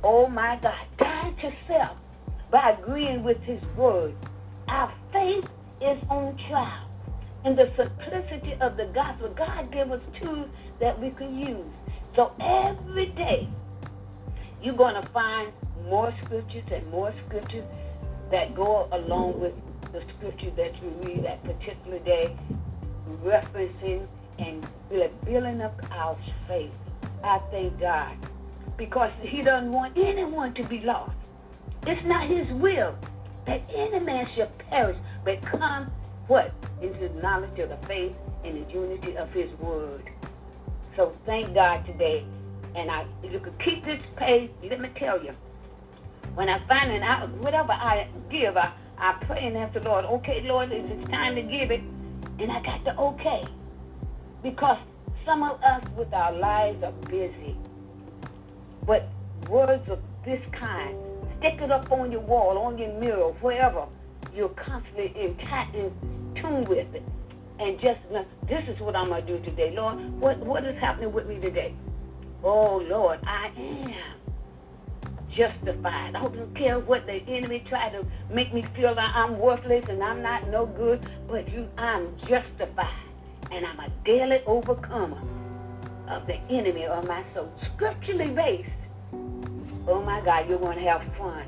Oh 0.03 0.27
my 0.27 0.59
God, 0.61 0.85
die 0.97 1.33
to 1.41 1.51
self 1.67 1.97
by 2.51 2.71
agreeing 2.71 3.23
with 3.23 3.39
his 3.41 3.61
word. 3.75 4.15
Our 4.67 4.93
faith 5.11 5.47
is 5.81 5.97
on 6.09 6.37
trial. 6.47 6.88
In 7.45 7.55
the 7.55 7.71
simplicity 7.77 8.57
of 8.59 8.75
the 8.75 8.85
gospel, 8.93 9.29
God 9.29 9.71
gave 9.71 9.91
us 9.91 10.01
tools 10.21 10.47
that 10.81 10.99
we 10.99 11.11
can 11.11 11.37
use. 11.39 11.65
So 12.15 12.31
every 12.41 13.07
day, 13.07 13.47
you're 14.61 14.75
going 14.75 15.01
to 15.01 15.07
find 15.09 15.53
more 15.85 16.13
scriptures 16.25 16.63
and 16.71 16.85
more 16.91 17.13
scriptures 17.25 17.63
that 18.29 18.55
go 18.55 18.89
along 18.91 19.39
with 19.39 19.53
the 19.93 20.01
scripture 20.17 20.51
that 20.57 20.75
you 20.83 20.89
read 21.03 21.23
that 21.23 21.41
particular 21.43 21.99
day, 21.99 22.35
referencing 23.23 24.05
and 24.37 24.67
building 24.89 25.61
up 25.61 25.79
our 25.91 26.17
faith. 26.47 26.71
I 27.23 27.39
thank 27.51 27.79
God 27.79 28.17
because 28.77 29.11
He 29.21 29.41
doesn't 29.41 29.71
want 29.71 29.97
anyone 29.97 30.53
to 30.55 30.63
be 30.63 30.81
lost. 30.81 31.15
It's 31.87 32.05
not 32.05 32.27
His 32.27 32.47
will 32.61 32.95
that 33.47 33.61
any 33.73 33.99
man 33.99 34.27
should 34.35 34.49
perish, 34.69 34.97
but 35.23 35.41
come 35.41 35.89
what? 36.29 36.53
Into 36.79 37.09
the 37.09 37.21
knowledge 37.21 37.57
of 37.57 37.69
the 37.69 37.87
faith 37.87 38.13
and 38.45 38.63
the 38.63 38.71
unity 38.71 39.17
of 39.17 39.31
His 39.31 39.51
Word. 39.59 40.07
So 40.95 41.17
thank 41.25 41.55
God 41.55 41.85
today. 41.87 42.23
And 42.75 42.91
I, 42.91 43.07
if 43.23 43.33
you 43.33 43.39
could 43.39 43.59
keep 43.59 43.83
this 43.83 43.99
pace, 44.15 44.51
let 44.63 44.79
me 44.79 44.89
tell 44.95 45.23
you, 45.23 45.33
when 46.35 46.47
I 46.47 46.65
find 46.67 46.91
it 46.91 47.01
out, 47.01 47.29
whatever 47.37 47.71
I 47.71 48.07
give, 48.29 48.57
I, 48.57 48.71
I 48.99 49.13
pray 49.25 49.47
and 49.47 49.57
ask 49.57 49.73
the 49.73 49.79
Lord, 49.79 50.05
okay, 50.05 50.41
Lord, 50.43 50.71
it's 50.71 51.09
time 51.09 51.33
to 51.33 51.41
give 51.41 51.71
it. 51.71 51.81
And 52.37 52.51
I 52.51 52.61
got 52.61 52.83
the 52.83 52.95
okay. 52.95 53.43
Because 54.43 54.77
some 55.25 55.41
of 55.41 55.59
us 55.63 55.83
with 55.97 56.13
our 56.13 56.31
lives 56.31 56.83
are 56.83 56.91
busy. 57.09 57.57
But 58.85 59.07
words 59.49 59.89
of 59.89 59.97
this 60.25 60.41
kind, 60.51 60.95
stick 61.39 61.59
it 61.59 61.71
up 61.71 61.91
on 61.91 62.11
your 62.11 62.21
wall, 62.21 62.59
on 62.59 62.77
your 62.77 62.93
mirror, 62.99 63.31
wherever. 63.41 63.87
You're 64.35 64.49
constantly 64.49 65.11
in 65.19 65.35
tune 66.41 66.63
with 66.65 66.93
it. 66.93 67.03
And 67.59 67.79
just, 67.79 67.99
this 68.47 68.63
is 68.69 68.79
what 68.79 68.95
I'm 68.95 69.09
to 69.09 69.21
do 69.21 69.39
today. 69.43 69.73
Lord, 69.75 69.97
what, 70.19 70.37
what 70.39 70.65
is 70.65 70.79
happening 70.79 71.11
with 71.11 71.27
me 71.27 71.39
today? 71.39 71.75
Oh, 72.43 72.77
Lord, 72.77 73.19
I 73.25 73.51
am 73.57 73.93
justified. 75.35 76.15
I 76.15 76.21
don't 76.21 76.55
care 76.55 76.79
what 76.79 77.05
the 77.05 77.21
enemy 77.27 77.63
tried 77.67 77.89
to 77.89 78.05
make 78.33 78.53
me 78.53 78.65
feel 78.75 78.95
like 78.95 79.13
I'm 79.13 79.37
worthless 79.39 79.85
and 79.89 80.01
I'm 80.01 80.21
not 80.21 80.49
no 80.49 80.65
good, 80.65 81.09
but 81.27 81.51
you, 81.51 81.67
I'm 81.77 82.17
justified. 82.27 82.93
And 83.51 83.65
I'm 83.65 83.79
a 83.79 83.89
daily 84.05 84.41
overcomer 84.45 85.21
of 86.07 86.27
the 86.27 86.35
enemy 86.49 86.85
of 86.85 87.07
my 87.07 87.23
soul. 87.33 87.51
Scripturally 87.75 88.29
based. 88.29 88.69
Oh 89.87 90.01
my 90.05 90.21
God, 90.21 90.47
you're 90.47 90.59
going 90.59 90.77
to 90.77 90.83
have 90.83 91.01
fun. 91.17 91.45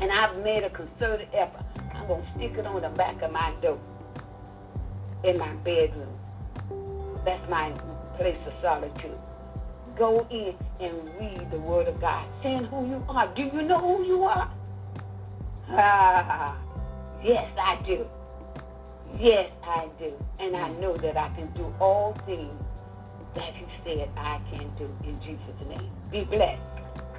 And 0.00 0.10
I've 0.10 0.42
made 0.42 0.64
a 0.64 0.70
concerted 0.70 1.28
effort. 1.34 1.64
I'm 2.02 2.08
going 2.08 2.22
to 2.22 2.28
stick 2.36 2.58
it 2.58 2.66
on 2.66 2.82
the 2.82 2.88
back 2.88 3.22
of 3.22 3.30
my 3.30 3.54
door 3.62 3.78
in 5.22 5.38
my 5.38 5.52
bedroom. 5.62 6.18
That's 7.24 7.48
my 7.48 7.70
place 8.18 8.36
of 8.46 8.52
solitude 8.60 9.18
go 9.98 10.26
in 10.30 10.54
and 10.84 11.04
read 11.20 11.50
the 11.50 11.58
Word 11.58 11.88
of 11.88 12.00
God, 12.00 12.26
saying 12.42 12.64
who 12.64 12.86
you 12.86 13.04
are. 13.08 13.32
Do 13.34 13.42
you 13.42 13.62
know 13.62 13.78
who 13.78 14.04
you 14.04 14.24
are? 14.24 14.52
Ah, 15.68 16.58
yes, 17.22 17.46
I 17.58 17.80
do. 17.86 18.06
Yes, 19.18 19.50
I 19.62 19.88
do. 19.98 20.12
And 20.40 20.56
I 20.56 20.70
know 20.80 20.96
that 20.96 21.16
I 21.16 21.28
can 21.34 21.52
do 21.54 21.72
all 21.80 22.16
things 22.26 22.50
that 23.34 23.54
He 23.54 23.66
said 23.84 24.08
I 24.16 24.40
can 24.50 24.70
do 24.78 24.88
in 25.04 25.20
Jesus' 25.20 25.68
name. 25.68 25.90
Be 26.10 26.24
blessed. 26.24 26.71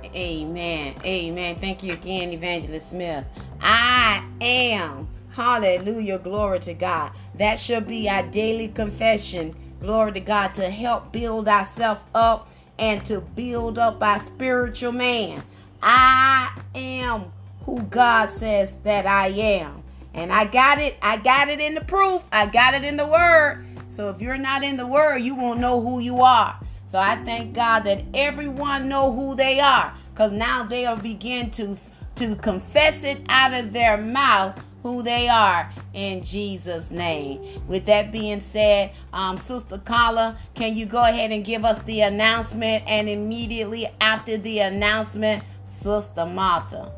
Amen. 0.06 0.96
Amen. 1.04 1.58
Thank 1.60 1.84
you 1.84 1.94
again, 1.94 2.32
Evangelist 2.32 2.90
Smith. 2.92 3.26
I 3.62 4.24
am. 4.42 5.08
Hallelujah. 5.32 6.20
Glory 6.20 6.60
to 6.62 6.74
God. 6.74 7.12
That 7.36 7.60
should 7.60 7.88
be 7.88 8.10
our 8.10 8.24
daily 8.24 8.68
confession. 8.68 9.56
Glory 9.82 10.14
to 10.14 10.20
God 10.20 10.56
to 10.56 10.70
help 10.70 11.12
build 11.12 11.48
ourselves 11.48 12.02
up 12.14 12.50
and 12.78 13.06
to 13.06 13.22
build 13.22 13.80
up 13.80 14.02
our 14.02 14.20
spiritual 14.24 14.92
man. 14.92 15.44
I 15.82 16.58
am 16.76 17.32
who 17.66 17.82
God 17.82 18.30
says 18.30 18.72
that 18.84 19.06
I 19.06 19.28
am. 19.28 19.84
And 20.14 20.32
I 20.32 20.46
got 20.46 20.80
it. 20.80 20.98
I 21.02 21.18
got 21.18 21.50
it 21.50 21.60
in 21.60 21.74
the 21.74 21.82
proof. 21.82 22.22
I 22.32 22.46
got 22.46 22.74
it 22.74 22.84
in 22.84 22.98
the 22.98 23.08
word. 23.08 23.66
So 23.90 24.10
if 24.10 24.22
you're 24.22 24.38
not 24.38 24.64
in 24.64 24.78
the 24.78 24.88
word, 24.88 25.18
you 25.18 25.36
won't 25.36 25.60
know 25.60 25.82
who 25.82 26.00
you 26.00 26.22
are. 26.22 26.60
So 26.94 27.00
I 27.00 27.16
thank 27.24 27.56
God 27.56 27.86
that 27.86 28.04
everyone 28.14 28.88
know 28.88 29.12
who 29.12 29.34
they 29.34 29.60
are 29.60 29.96
cuz 30.14 30.32
now 30.32 30.62
they'll 30.64 30.96
begin 30.96 31.50
to 31.58 31.76
to 32.18 32.36
confess 32.36 33.04
it 33.04 33.18
out 33.30 33.52
of 33.52 33.74
their 33.74 33.98
mouth 33.98 34.64
who 34.84 35.02
they 35.02 35.28
are 35.28 35.72
in 35.96 36.22
Jesus' 36.22 36.92
name. 36.92 37.42
With 37.68 37.88
that 37.88 38.12
being 38.12 38.42
said, 38.42 38.92
um, 39.12 39.40
Sister 39.40 39.80
Carla, 39.80 40.38
can 40.54 40.78
you 40.78 40.86
go 40.86 41.02
ahead 41.02 41.32
and 41.32 41.44
give 41.44 41.66
us 41.66 41.82
the 41.82 42.02
announcement? 42.02 42.84
And 42.86 43.10
immediately 43.10 43.90
after 44.00 44.38
the 44.38 44.60
announcement, 44.60 45.44
Sister 45.66 46.28
Martha. 46.28 46.92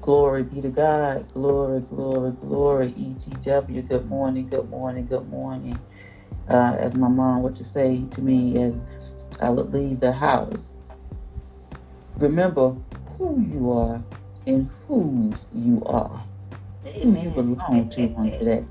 Glory 0.00 0.44
be 0.44 0.62
to 0.62 0.70
God. 0.70 1.30
Glory, 1.34 1.82
glory, 1.82 2.32
glory. 2.40 2.92
EGW. 2.92 3.86
Good 3.86 4.08
morning, 4.08 4.48
good 4.48 4.70
morning, 4.70 5.04
good 5.04 5.28
morning. 5.28 5.78
Uh, 6.48 6.76
as 6.78 6.94
my 6.94 7.08
mom 7.08 7.42
would 7.42 7.56
just 7.56 7.74
say 7.74 8.04
to 8.12 8.20
me 8.20 8.62
as 8.62 8.74
I 9.40 9.50
would 9.50 9.72
leave 9.72 10.00
the 10.00 10.12
house. 10.12 10.60
Remember 12.18 12.76
who 13.18 13.40
you 13.40 13.70
are 13.72 14.02
and 14.46 14.70
whose 14.86 15.36
you 15.52 15.82
are 15.86 16.24
who 17.02 17.18
you 17.18 17.30
belong 17.30 17.90
to 17.94 18.14
on 18.14 18.30
today. 18.38 18.64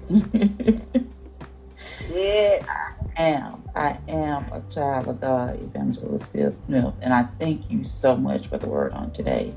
yeah. 2.09 2.59
I 3.17 3.21
am. 3.21 3.63
I 3.75 3.99
am 4.07 4.51
a 4.51 4.63
child 4.73 5.07
of 5.07 5.21
God, 5.21 5.59
Evangelist 5.61 6.31
Phil 6.31 6.55
Smith. 6.65 6.93
And 7.01 7.13
I 7.13 7.27
thank 7.39 7.69
you 7.69 7.83
so 7.83 8.15
much 8.15 8.47
for 8.47 8.57
the 8.57 8.67
word 8.67 8.93
on 8.93 9.11
today. 9.11 9.55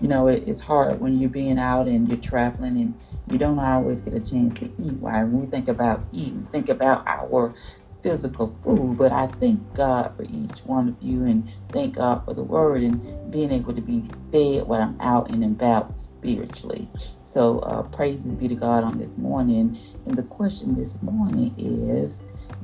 You 0.00 0.08
know, 0.08 0.28
it, 0.28 0.44
it's 0.46 0.60
hard 0.60 1.00
when 1.00 1.18
you're 1.18 1.30
being 1.30 1.58
out 1.58 1.86
and 1.86 2.08
you're 2.08 2.20
traveling 2.20 2.76
and 2.76 3.00
you 3.28 3.38
don't 3.38 3.58
always 3.58 4.00
get 4.00 4.14
a 4.14 4.20
chance 4.20 4.58
to 4.60 4.66
eat. 4.66 4.94
Why? 5.00 5.22
When 5.24 5.40
we 5.40 5.46
think 5.46 5.68
about 5.68 6.04
eating, 6.12 6.48
think 6.52 6.68
about 6.68 7.06
our 7.06 7.54
physical 8.02 8.56
food, 8.62 8.96
but 8.98 9.10
I 9.10 9.28
thank 9.40 9.74
God 9.74 10.12
for 10.16 10.22
each 10.22 10.60
one 10.64 10.88
of 10.88 10.96
you 11.00 11.24
and 11.24 11.50
thank 11.72 11.96
God 11.96 12.24
for 12.24 12.34
the 12.34 12.42
word 12.42 12.82
and 12.82 13.32
being 13.32 13.50
able 13.50 13.74
to 13.74 13.80
be 13.80 14.02
fed 14.30 14.68
when 14.68 14.80
I'm 14.80 15.00
out 15.00 15.30
and 15.30 15.42
about 15.44 15.92
spiritually. 15.98 16.88
So 17.32 17.58
uh, 17.60 17.82
praises 17.82 18.24
be 18.38 18.48
to 18.48 18.54
God 18.54 18.84
on 18.84 18.98
this 18.98 19.10
morning. 19.16 19.78
And 20.06 20.16
the 20.16 20.22
question 20.22 20.76
this 20.76 20.92
morning 21.02 21.54
is, 21.58 22.12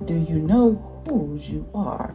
do 0.06 0.14
you 0.14 0.38
know 0.38 1.02
whose 1.04 1.42
you 1.48 1.66
are? 1.74 2.14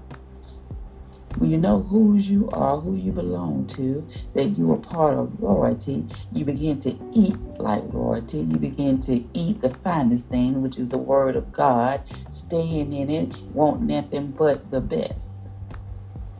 When 1.38 1.52
you 1.52 1.58
know 1.58 1.84
whose 1.84 2.28
you 2.28 2.50
are, 2.52 2.80
who 2.80 2.95
you 2.95 3.12
belong 3.12 3.67
to, 3.76 4.08
that 4.34 4.58
you 4.58 4.71
are 4.71 4.78
part 4.78 5.13
of 5.13 5.39
royalty, 5.39 6.10
you 6.32 6.45
begin 6.45 6.82
to 6.82 6.89
eat 7.13 7.38
like 7.60 7.84
royalty. 7.93 8.39
You 8.39 8.58
begin 8.58 9.02
to 9.04 9.23
eat 9.38 9.62
the 9.62 9.76
finest 9.84 10.28
thing, 10.30 10.63
which 10.63 10.80
is 10.80 10.89
the 10.89 10.97
word 10.97 11.36
of 11.36 11.52
God, 11.52 12.02
staying 12.32 12.91
in 12.91 13.12
it, 13.12 13.36
want 13.54 13.84
nothing 13.84 14.34
but 14.38 14.71
the 14.71 14.82
best. 14.82 15.13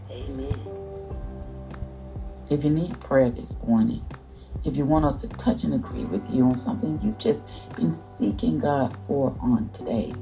Amen. 0.10 0.62
If 2.50 2.64
you 2.64 2.72
need 2.72 3.00
prayer 3.04 3.30
this 3.30 3.54
morning, 3.66 4.04
if 4.64 4.76
you 4.76 4.86
want 4.86 5.06
us 5.06 5.22
to 5.22 5.28
touch 5.38 5.64
and 5.64 5.76
agree 5.76 6.06
with 6.06 6.28
you 6.30 6.44
on 6.44 6.60
something 6.64 7.00
you've 7.04 7.20
just 7.20 7.42
been 7.76 8.02
seeking 8.18 8.58
God 8.58 8.96
for 9.06 9.38
on 9.42 9.70
today. 9.74 10.16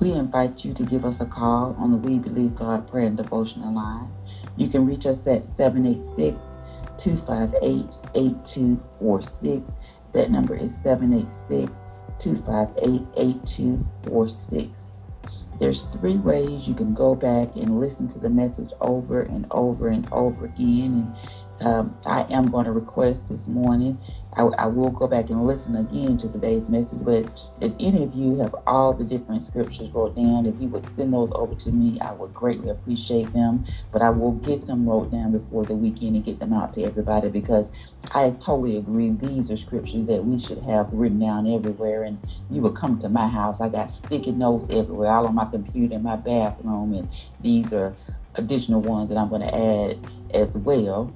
We 0.00 0.12
invite 0.12 0.64
you 0.64 0.72
to 0.72 0.82
give 0.82 1.04
us 1.04 1.20
a 1.20 1.26
call 1.26 1.76
on 1.78 1.90
the 1.90 1.98
We 1.98 2.18
Believe 2.18 2.56
God 2.56 2.90
Prayer 2.90 3.06
and 3.06 3.18
Devotional 3.18 3.74
line. 3.74 4.08
You 4.56 4.70
can 4.70 4.86
reach 4.86 5.04
us 5.04 5.18
at 5.26 5.44
786 5.58 6.38
258 7.04 7.84
8246. 8.14 9.70
That 10.14 10.30
number 10.30 10.56
is 10.56 10.70
786 10.82 11.70
258 12.18 13.02
8246. 13.14 14.70
There's 15.58 15.82
three 16.00 16.16
ways 16.16 16.66
you 16.66 16.74
can 16.74 16.94
go 16.94 17.14
back 17.14 17.54
and 17.56 17.78
listen 17.78 18.08
to 18.14 18.18
the 18.18 18.30
message 18.30 18.72
over 18.80 19.20
and 19.20 19.46
over 19.50 19.88
and 19.88 20.08
over 20.10 20.46
again. 20.46 21.12
And 21.12 21.14
um, 21.60 21.96
I 22.06 22.22
am 22.30 22.50
going 22.50 22.64
to 22.64 22.72
request 22.72 23.28
this 23.28 23.46
morning. 23.46 23.98
I, 24.34 24.42
I, 24.42 24.66
will 24.66 24.90
go 24.90 25.06
back 25.06 25.28
and 25.28 25.46
listen 25.46 25.76
again 25.76 26.16
to 26.18 26.28
today's 26.28 26.66
message. 26.68 27.04
But 27.04 27.30
if 27.60 27.72
any 27.80 28.04
of 28.04 28.14
you 28.14 28.38
have 28.38 28.54
all 28.66 28.94
the 28.94 29.04
different 29.04 29.46
scriptures 29.46 29.90
wrote 29.90 30.16
down, 30.16 30.46
if 30.46 30.54
you 30.60 30.68
would 30.68 30.86
send 30.96 31.12
those 31.12 31.30
over 31.34 31.54
to 31.54 31.72
me, 31.72 32.00
I 32.00 32.12
would 32.12 32.32
greatly 32.32 32.70
appreciate 32.70 33.32
them. 33.32 33.66
But 33.92 34.02
I 34.02 34.10
will 34.10 34.32
get 34.32 34.66
them 34.66 34.88
wrote 34.88 35.10
down 35.10 35.32
before 35.32 35.64
the 35.64 35.74
weekend 35.74 36.16
and 36.16 36.24
get 36.24 36.38
them 36.38 36.52
out 36.52 36.74
to 36.74 36.84
everybody 36.84 37.28
because 37.28 37.66
I 38.12 38.30
totally 38.30 38.78
agree. 38.78 39.10
These 39.10 39.50
are 39.50 39.56
scriptures 39.56 40.06
that 40.06 40.24
we 40.24 40.38
should 40.38 40.58
have 40.62 40.88
written 40.92 41.20
down 41.20 41.52
everywhere. 41.52 42.04
And 42.04 42.18
you 42.50 42.62
would 42.62 42.76
come 42.76 42.98
to 43.00 43.08
my 43.08 43.28
house, 43.28 43.60
I 43.60 43.68
got 43.68 43.90
sticky 43.90 44.32
notes 44.32 44.66
everywhere, 44.70 45.10
all 45.10 45.26
on 45.26 45.34
my 45.34 45.46
computer 45.50 45.96
in 45.96 46.02
my 46.02 46.16
bathroom. 46.16 46.94
And 46.94 47.08
these 47.40 47.72
are 47.72 47.94
additional 48.36 48.80
ones 48.80 49.08
that 49.08 49.18
I'm 49.18 49.28
going 49.28 49.42
to 49.42 49.54
add 49.54 49.98
as 50.32 50.48
well. 50.54 51.12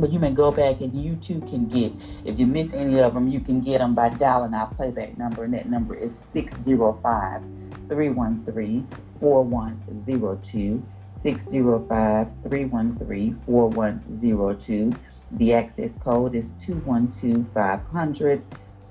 But 0.00 0.12
you 0.12 0.18
may 0.18 0.30
go 0.30 0.52
back 0.52 0.80
and 0.80 0.94
you 0.94 1.16
too 1.16 1.40
can 1.40 1.66
get, 1.68 1.92
if 2.24 2.38
you 2.38 2.46
miss 2.46 2.72
any 2.72 3.00
of 3.00 3.14
them, 3.14 3.28
you 3.28 3.40
can 3.40 3.60
get 3.60 3.78
them 3.78 3.94
by 3.94 4.10
dialing 4.10 4.54
our 4.54 4.72
playback 4.74 5.18
number, 5.18 5.44
and 5.44 5.54
that 5.54 5.68
number 5.68 5.94
is 5.94 6.12
605 6.32 7.42
313 7.88 8.88
4102. 9.20 10.82
605 11.22 12.28
313 12.48 13.42
4102. 13.44 14.92
The 15.32 15.52
access 15.52 15.90
code 16.02 16.34
is 16.34 16.46
212 16.64 17.46
500 17.52 18.42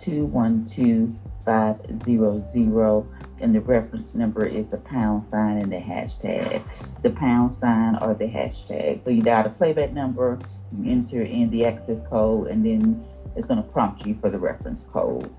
212 0.04 1.16
500 1.46 3.06
and 3.40 3.56
the 3.56 3.62
reference 3.62 4.14
number 4.14 4.46
is 4.46 4.66
the 4.70 4.78
pound 4.78 5.24
sign 5.32 5.58
and 5.58 5.72
the 5.72 5.78
hashtag. 5.78 6.64
The 7.04 7.12
pound 7.12 7.56
sign 7.60 7.96
or 8.02 8.14
the 8.14 8.26
hashtag. 8.26 9.04
So 9.04 9.10
you 9.10 9.22
dial 9.22 9.44
the 9.44 9.50
playback 9.52 9.94
number 9.94 10.40
you 10.76 10.92
enter 10.92 11.22
in 11.22 11.50
the 11.50 11.66
access 11.66 12.00
code, 12.10 12.48
and 12.48 12.66
then 12.66 13.06
it's 13.36 13.46
going 13.46 13.62
to 13.62 13.70
prompt 13.70 14.06
you 14.06 14.18
for 14.20 14.30
the 14.30 14.40
reference 14.40 14.86
code. 14.92 15.34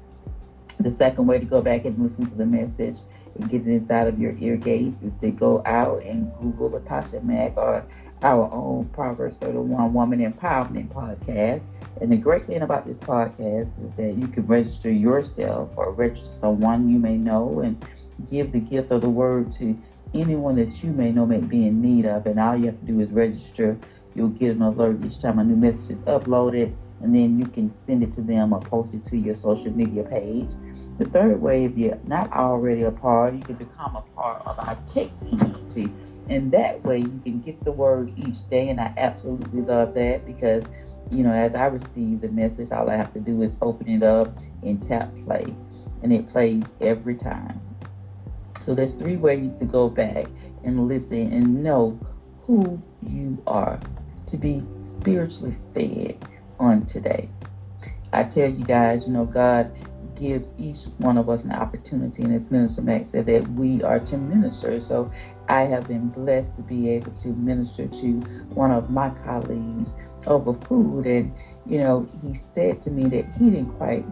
The 0.81 0.95
second 0.97 1.27
way 1.27 1.38
to 1.38 1.45
go 1.45 1.61
back 1.61 1.85
and 1.85 1.99
listen 1.99 2.31
to 2.31 2.37
the 2.37 2.47
message 2.47 2.97
and 3.35 3.51
get 3.51 3.62
it 3.62 3.69
inside 3.69 4.07
of 4.07 4.19
your 4.19 4.37
ear 4.38 4.57
gate 4.57 4.95
is 5.03 5.12
to 5.21 5.31
go 5.31 5.62
out 5.67 6.03
and 6.03 6.31
Google 6.41 6.71
Latasha 6.71 7.23
Mack 7.23 7.57
or 7.57 7.85
our 8.23 8.53
own 8.53 8.88
Proverbs 8.93 9.37
31 9.41 9.93
Woman 9.93 10.21
Empowerment 10.21 10.88
podcast. 10.88 11.62
And 12.01 12.12
the 12.12 12.17
great 12.17 12.47
thing 12.47 12.62
about 12.62 12.87
this 12.87 12.97
podcast 12.99 13.69
is 13.81 13.97
that 13.97 14.17
you 14.17 14.29
can 14.29 14.47
register 14.47 14.91
yourself 14.91 15.71
or 15.77 15.93
register 15.93 16.29
someone 16.41 16.88
you 16.88 16.99
may 16.99 17.17
know 17.17 17.61
and 17.61 17.85
give 18.31 18.53
the 18.53 18.61
gift 18.61 18.91
of 18.91 19.01
the 19.01 19.11
word 19.11 19.53
to 19.59 19.77
anyone 20.14 20.57
that 20.57 20.83
you 20.83 20.91
may 20.91 21.12
know 21.12 21.27
may 21.27 21.38
be 21.38 21.67
in 21.67 21.81
need 21.83 22.07
of. 22.07 22.27
And 22.27 22.38
all 22.41 22.57
you 22.57 22.67
have 22.67 22.81
to 22.81 22.87
do 22.87 23.01
is 23.01 23.11
register 23.11 23.79
You'll 24.19 24.31
get 24.31 24.57
an 24.57 24.63
alert 24.63 24.99
each 25.05 25.23
time 25.23 25.39
a 25.39 25.45
new 25.45 25.55
message 25.55 25.91
is 25.91 25.99
uploaded, 25.99 26.75
and 27.01 27.15
then 27.15 27.39
you 27.39 27.47
can 27.47 27.73
send 27.87 28.03
it 28.03 28.13
to 28.15 28.21
them 28.21 28.53
or 28.53 28.59
post 28.59 28.93
it 28.93 29.05
to 29.11 29.17
your 29.17 29.37
social 29.37 29.71
media 29.71 30.03
page. 30.03 30.49
The 30.99 31.05
third 31.05 31.41
way, 31.41 31.67
if 31.67 31.79
you're 31.79 32.01
not 32.05 32.33
already 32.33 32.83
a 32.83 32.91
part, 32.91 33.35
you 33.35 33.43
can 33.43 33.55
become 33.55 33.95
a 33.95 34.03
part 34.17 34.45
of 34.45 34.59
our 34.59 34.77
text 34.93 35.21
community. 35.21 35.93
And 36.29 36.51
that 36.51 36.85
way 36.85 36.99
you 36.99 37.21
can 37.23 37.41
get 37.43 37.63
the 37.63 37.71
word 37.71 38.13
each 38.17 38.39
day. 38.51 38.71
And 38.71 38.81
I 38.81 38.93
absolutely 38.97 39.61
love 39.61 39.95
that 39.95 40.27
because, 40.27 40.65
you 41.13 41.23
know, 41.23 41.33
as 41.33 41.55
I 41.55 41.67
receive 41.67 42.21
the 42.21 42.29
message, 42.29 42.73
all 42.73 42.91
I 42.91 42.97
have 42.97 43.15
to 43.15 43.21
do 43.21 43.43
is 43.43 43.57
open 43.63 43.87
it 43.87 44.03
up 44.03 44.37
and 44.65 44.83
tap 44.89 45.13
play. 45.27 45.45
And 46.03 46.13
it 46.13 46.29
plays 46.29 46.65
every 46.81 47.15
time. 47.15 47.61
So 48.67 48.75
there's 48.75 48.95
three 48.95 49.17
ways 49.17 49.53
to 49.61 49.65
go 49.65 49.89
back 49.89 50.27
and 50.65 50.89
listen 50.89 51.33
and 51.33 51.63
know 51.63 51.97
who 52.49 52.83
you 53.07 53.41
are 53.47 53.79
to 54.31 54.37
be 54.37 54.62
spiritually 55.01 55.57
fed 55.75 56.19
on 56.59 56.87
today. 56.87 57.29
I 58.12 58.25
tell 58.25 58.49
you 58.49 58.64
guys, 58.64 59.05
you 59.07 59.12
know, 59.12 59.27
God 59.27 59.71
gives 60.19 60.51
each 60.59 60.79
one 60.99 61.17
of 61.17 61.29
us 61.29 61.45
an 61.45 61.53
opportunity, 61.53 62.23
and 62.23 62.35
as 62.35 62.51
Minister 62.51 62.83
Max 62.83 63.11
said, 63.11 63.27
that 63.27 63.49
we 63.53 63.83
are 63.83 64.01
to 64.01 64.17
minister. 64.17 64.81
So 64.81 65.11
I 65.49 65.62
have 65.62 65.87
been 65.87 66.09
blessed 66.09 66.55
to 66.57 66.62
be 66.62 66.91
able 66.91 67.12
to 67.23 67.29
minister 67.29 67.87
to 67.87 68.12
one 68.55 68.73
of 68.73 68.91
my 68.91 69.11
colleagues 69.25 69.91
over 70.27 70.55
food. 70.67 71.07
And, 71.07 71.33
you 71.67 71.79
know, 71.79 72.09
he 72.23 72.41
said 72.55 72.83
to 72.83 72.91
me 72.91 73.09
that 73.11 73.33
he 73.38 73.51
didn't 73.51 73.77
quite 73.77 74.05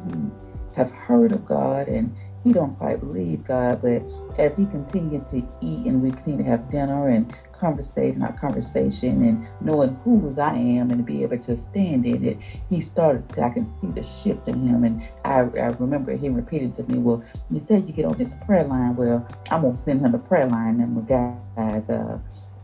have 0.76 0.90
heard 0.90 1.32
of 1.32 1.44
God 1.46 1.88
and 1.88 2.14
he 2.44 2.52
don't 2.52 2.76
quite 2.76 3.00
believe 3.00 3.44
God, 3.44 3.82
but 3.82 4.02
as 4.38 4.56
he 4.56 4.66
continued 4.66 5.26
to 5.30 5.38
eat 5.60 5.86
and 5.86 6.00
we 6.00 6.12
continued 6.12 6.44
to 6.44 6.50
have 6.50 6.70
dinner 6.70 7.08
and 7.08 7.34
conversation, 7.58 8.22
our 8.22 8.32
conversation, 8.38 9.22
and 9.22 9.48
knowing 9.60 9.94
whose 10.04 10.38
I 10.38 10.54
am 10.54 10.90
and 10.90 11.04
be 11.04 11.22
able 11.22 11.38
to 11.38 11.56
stand 11.56 12.06
in 12.06 12.24
it, 12.24 12.38
he 12.70 12.80
started 12.80 13.28
to, 13.34 13.42
I 13.42 13.50
can 13.50 13.72
see 13.80 13.88
the 13.88 14.02
shift 14.02 14.48
in 14.48 14.68
him. 14.68 14.84
And 14.84 15.02
I, 15.24 15.40
I 15.40 15.68
remember 15.78 16.16
he 16.16 16.28
repeated 16.28 16.74
to 16.76 16.82
me, 16.84 16.98
Well, 16.98 17.22
you 17.50 17.60
said 17.60 17.86
you 17.86 17.92
get 17.92 18.04
on 18.04 18.18
this 18.18 18.34
prayer 18.46 18.64
line. 18.64 18.96
Well, 18.96 19.26
I'm 19.50 19.62
to 19.62 19.82
send 19.82 20.00
him 20.00 20.12
the 20.12 20.18
prayer 20.18 20.46
line 20.46 20.78
number, 20.78 21.02
guys. 21.02 21.88
Uh, 21.88 22.18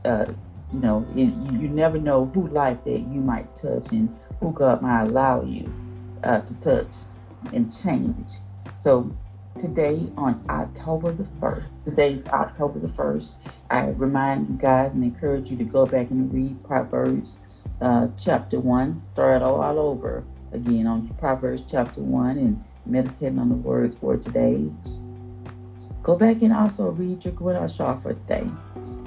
uh, 0.07 0.33
you 0.73 0.81
know, 0.81 1.05
it, 1.11 1.25
you, 1.53 1.61
you 1.61 1.69
never 1.69 1.99
know 1.99 2.27
who 2.35 2.49
life 2.49 2.79
that 2.85 3.01
you 3.01 3.21
might 3.21 3.55
touch 3.57 3.91
and 3.93 4.17
who 4.41 4.53
God 4.53 4.83
might 4.83 5.03
allow 5.03 5.43
you 5.43 5.73
uh, 6.25 6.41
to 6.41 6.55
touch 6.61 6.95
and 7.53 7.73
change. 7.83 8.29
So 8.83 9.11
today 9.61 10.11
on 10.17 10.45
October 10.49 11.13
the 11.13 11.25
1st. 11.41 11.85
Today 11.85 12.23
October 12.29 12.79
the 12.79 12.89
1st. 12.89 13.35
I 13.71 13.87
remind 13.89 14.49
you 14.49 14.57
guys 14.57 14.93
and 14.93 15.05
encourage 15.05 15.51
you 15.51 15.57
to 15.59 15.65
go 15.65 15.85
back 15.87 16.11
and 16.11 16.33
read 16.33 16.63
Proverbs 16.65 17.37
uh, 17.81 18.09
chapter 18.25 18.61
1. 18.61 19.03
Start 19.13 19.43
all, 19.43 19.61
all 19.61 19.79
over 19.79 20.25
again 20.53 20.87
on 20.87 21.09
Proverbs 21.19 21.63
chapter 21.71 22.01
1 22.01 22.39
and 22.39 22.65
meditating 22.87 23.39
on 23.39 23.49
the 23.49 23.55
words 23.55 23.97
for 24.01 24.17
today. 24.17 24.71
Go 26.03 26.17
back 26.17 26.43
and 26.43 26.53
also 26.53 26.91
read 26.91 27.25
your 27.25 27.35
Gwen 27.35 27.71
Shaw 27.77 28.01
for 28.01 28.15
today. 28.15 28.47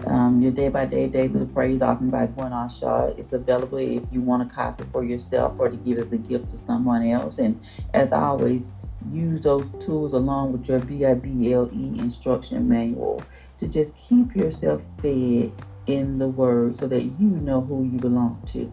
Um, 0.08 0.39
your 0.41 0.51
day 0.51 0.69
by 0.69 0.86
day 0.86 1.08
daily 1.08 1.45
praise 1.47 1.81
often 1.81 2.10
by 2.10 2.27
Gwen 2.27 2.51
Shaw 2.79 3.08
is 3.17 3.34
available 3.34 3.79
if 3.79 4.03
you 4.12 4.21
want 4.21 4.49
a 4.49 4.53
copy 4.53 4.84
for 4.91 5.03
yourself 5.03 5.55
or 5.58 5.69
to 5.69 5.77
give 5.77 5.97
as 5.97 6.12
a 6.12 6.17
gift 6.17 6.51
to 6.51 6.58
someone 6.65 7.05
else. 7.08 7.39
And 7.39 7.60
as 7.93 8.12
always, 8.13 8.62
use 9.11 9.43
those 9.43 9.69
tools 9.85 10.13
along 10.13 10.53
with 10.53 10.65
your 10.65 10.79
BIBLE 10.79 11.69
instruction 11.99 12.67
manual 12.67 13.23
to 13.59 13.67
just 13.67 13.91
keep 13.95 14.35
yourself 14.35 14.81
fed 15.01 15.51
in 15.87 16.17
the 16.17 16.27
Word 16.27 16.77
so 16.77 16.87
that 16.87 17.03
you 17.03 17.27
know 17.27 17.61
who 17.61 17.83
you 17.83 17.99
belong 17.99 18.47
to. 18.53 18.71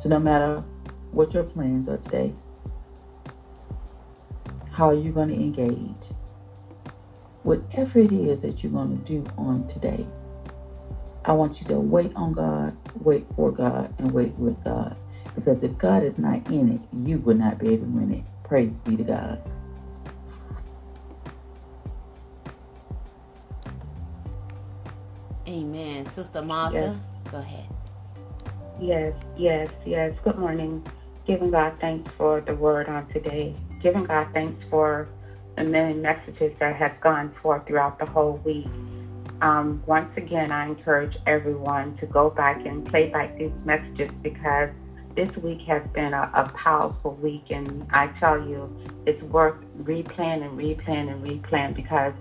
So, 0.00 0.08
no 0.08 0.18
matter 0.18 0.64
what 1.12 1.34
your 1.34 1.44
plans 1.44 1.88
are 1.88 1.98
today, 1.98 2.34
how 4.72 4.88
are 4.88 4.94
you 4.94 5.12
going 5.12 5.28
to 5.28 5.34
engage? 5.34 6.12
Whatever 7.42 7.98
it 7.98 8.12
is 8.12 8.40
that 8.40 8.62
you're 8.62 8.72
going 8.72 8.98
to 8.98 9.04
do 9.04 9.30
on 9.36 9.68
today, 9.68 10.06
I 11.24 11.32
want 11.32 11.60
you 11.60 11.66
to 11.68 11.78
wait 11.78 12.12
on 12.16 12.32
God, 12.32 12.76
wait 13.00 13.26
for 13.36 13.52
God, 13.52 13.94
and 13.98 14.12
wait 14.12 14.34
with 14.36 14.62
God. 14.64 14.96
Because 15.34 15.62
if 15.62 15.76
God 15.78 16.02
is 16.02 16.18
not 16.18 16.46
in 16.50 16.72
it, 16.72 16.80
you 17.06 17.18
will 17.18 17.36
not 17.36 17.58
be 17.58 17.68
able 17.68 17.86
to 17.86 17.92
win 17.92 18.12
it. 18.12 18.24
Praise 18.44 18.72
be 18.84 18.96
to 18.96 19.04
God. 19.04 19.42
Amen. 25.48 26.06
Sister 26.06 26.42
Martha, 26.42 26.98
yes. 27.24 27.30
go 27.30 27.38
ahead. 27.38 27.68
Yes, 28.80 29.14
yes, 29.36 29.68
yes. 29.84 30.14
Good 30.24 30.38
morning. 30.38 30.84
Giving 31.26 31.50
God 31.50 31.76
thanks 31.80 32.10
for 32.16 32.40
the 32.40 32.54
word 32.54 32.88
on 32.88 33.06
today. 33.12 33.54
Giving 33.82 34.04
God 34.04 34.28
thanks 34.32 34.62
for 34.70 35.08
the 35.56 35.64
many 35.64 35.94
messages 35.94 36.52
that 36.58 36.76
have 36.76 37.00
gone 37.00 37.34
forth 37.42 37.66
throughout 37.66 37.98
the 37.98 38.06
whole 38.06 38.40
week. 38.44 38.66
Um, 39.40 39.82
once 39.86 40.10
again, 40.16 40.52
I 40.52 40.66
encourage 40.66 41.16
everyone 41.26 41.96
to 41.98 42.06
go 42.06 42.30
back 42.30 42.64
and 42.64 42.86
play 42.86 43.10
back 43.10 43.36
these 43.36 43.52
messages 43.64 44.10
because 44.22 44.70
this 45.14 45.34
week 45.36 45.60
has 45.62 45.82
been 45.92 46.14
a, 46.14 46.30
a, 46.34 46.48
powerful 46.56 47.14
week, 47.16 47.44
and 47.50 47.86
I 47.92 48.08
tell 48.18 48.38
you, 48.38 48.74
it's 49.06 49.22
worth 49.24 49.56
replaying 49.82 50.42
and 50.44 50.58
replaying 50.58 51.10
and 51.12 51.24
replaying 51.24 51.74
because 51.74 52.14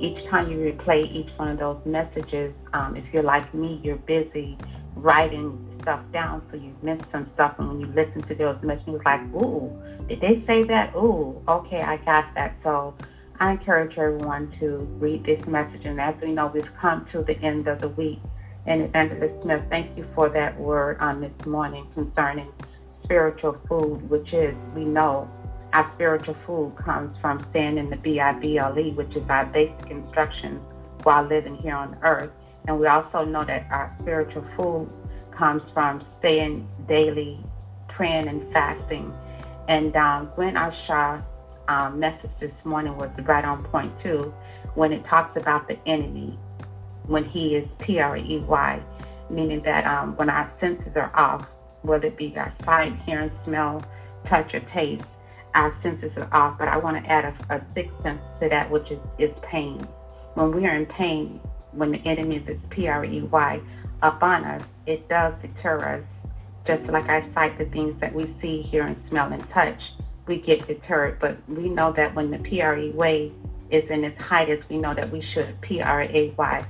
each 0.00 0.28
time 0.28 0.50
you 0.50 0.58
replay 0.58 1.10
each 1.10 1.30
one 1.36 1.48
of 1.48 1.58
those 1.58 1.80
messages, 1.84 2.52
um, 2.72 2.96
if 2.96 3.04
you're 3.12 3.22
like 3.22 3.52
me, 3.54 3.80
you're 3.82 3.96
busy 3.96 4.58
writing 4.94 5.58
stuff 5.82 6.00
down, 6.12 6.42
so 6.50 6.56
you 6.56 6.74
miss 6.82 7.00
some 7.12 7.30
stuff. 7.34 7.54
And 7.58 7.68
when 7.68 7.80
you 7.80 7.86
listen 7.86 8.22
to 8.22 8.34
those 8.34 8.60
messages, 8.62 8.94
it's 8.94 9.04
like, 9.04 9.20
ooh, 9.34 9.70
did 10.08 10.20
they 10.20 10.44
say 10.46 10.64
that? 10.64 10.94
Ooh, 10.94 11.40
okay, 11.48 11.80
I 11.80 11.96
got 11.98 12.34
that. 12.34 12.56
So 12.62 12.94
I 13.38 13.52
encourage 13.52 13.96
everyone 13.98 14.54
to 14.60 14.78
read 14.98 15.24
this 15.24 15.44
message. 15.46 15.84
And 15.84 16.00
as 16.00 16.14
we 16.20 16.32
know, 16.32 16.50
we've 16.52 16.68
come 16.80 17.06
to 17.12 17.22
the 17.22 17.38
end 17.40 17.68
of 17.68 17.80
the 17.80 17.88
week. 17.88 18.20
And 18.66 18.82
Evangelist 18.82 19.42
Smith, 19.42 19.62
thank 19.70 19.96
you 19.96 20.06
for 20.14 20.28
that 20.30 20.58
word 20.58 20.98
on 20.98 21.20
this 21.20 21.46
morning 21.46 21.86
concerning 21.94 22.52
spiritual 23.04 23.56
food, 23.68 24.10
which 24.10 24.32
is, 24.32 24.56
we 24.74 24.84
know, 24.84 25.30
our 25.72 25.88
spiritual 25.94 26.36
food 26.44 26.74
comes 26.76 27.16
from 27.20 27.46
staying 27.50 27.78
in 27.78 27.90
the 27.90 27.96
B-I-B-L-E, 27.96 28.90
which 28.92 29.14
is 29.14 29.22
our 29.28 29.46
basic 29.46 29.90
instructions 29.90 30.60
while 31.04 31.24
living 31.24 31.54
here 31.56 31.76
on 31.76 31.96
earth. 32.02 32.30
And 32.66 32.80
we 32.80 32.88
also 32.88 33.24
know 33.24 33.44
that 33.44 33.66
our 33.70 33.94
spiritual 34.00 34.44
food 34.56 34.90
comes 35.30 35.62
from 35.72 36.04
staying 36.18 36.68
daily, 36.88 37.38
praying 37.88 38.26
and 38.26 38.52
fasting. 38.52 39.12
And 39.68 39.94
um, 39.94 40.30
Gwen 40.34 40.54
Asha 40.54 41.22
um, 41.68 42.00
message 42.00 42.30
this 42.40 42.52
morning 42.64 42.96
was 42.96 43.10
right 43.22 43.44
on 43.44 43.62
point 43.64 43.92
too, 44.02 44.34
when 44.74 44.92
it 44.92 45.04
talks 45.06 45.40
about 45.40 45.68
the 45.68 45.78
enemy, 45.86 46.38
when 47.06 47.24
he 47.24 47.54
is 47.56 47.68
P 47.78 47.98
R 47.98 48.16
E 48.16 48.38
Y, 48.46 48.82
meaning 49.30 49.62
that 49.62 49.86
um, 49.86 50.16
when 50.16 50.28
our 50.30 50.52
senses 50.60 50.92
are 50.96 51.10
off, 51.14 51.46
whether 51.82 52.06
it 52.06 52.16
be 52.16 52.34
our 52.36 52.52
sight, 52.64 52.94
hearing, 53.04 53.30
smell, 53.44 53.84
touch, 54.26 54.54
or 54.54 54.60
taste, 54.72 55.04
our 55.54 55.76
senses 55.82 56.10
are 56.16 56.28
off. 56.32 56.58
But 56.58 56.68
I 56.68 56.76
want 56.76 57.02
to 57.02 57.10
add 57.10 57.24
a, 57.24 57.56
a 57.56 57.66
sixth 57.74 57.94
sense 58.02 58.20
to 58.40 58.48
that, 58.48 58.70
which 58.70 58.90
is, 58.90 58.98
is 59.18 59.30
pain. 59.42 59.86
When 60.34 60.54
we 60.54 60.66
are 60.66 60.76
in 60.76 60.86
pain, 60.86 61.40
when 61.72 61.92
the 61.92 61.98
enemy 62.06 62.36
is 62.36 62.58
P 62.70 62.88
R 62.88 63.04
E 63.04 63.22
Y 63.22 63.60
upon 64.02 64.44
us, 64.44 64.62
it 64.86 65.08
does 65.08 65.34
deter 65.42 65.96
us. 65.96 66.04
Just 66.66 66.90
like 66.90 67.08
I 67.08 67.32
cite 67.32 67.56
the 67.58 67.66
things 67.66 67.98
that 68.00 68.12
we 68.12 68.34
see, 68.42 68.62
hear, 68.62 68.86
and 68.86 68.96
smell 69.08 69.32
and 69.32 69.48
touch, 69.50 69.80
we 70.26 70.40
get 70.40 70.66
deterred. 70.66 71.20
But 71.20 71.36
we 71.48 71.68
know 71.68 71.92
that 71.92 72.14
when 72.14 72.30
the 72.30 72.38
P 72.38 72.60
R 72.60 72.76
E 72.76 72.90
way 72.90 73.32
is 73.70 73.88
in 73.90 74.04
its 74.04 74.20
highest, 74.20 74.68
we 74.68 74.78
know 74.78 74.94
that 74.94 75.10
we 75.10 75.22
should 75.32 75.60
P 75.60 75.80
R 75.80 76.02
A 76.02 76.34
Y 76.36 76.66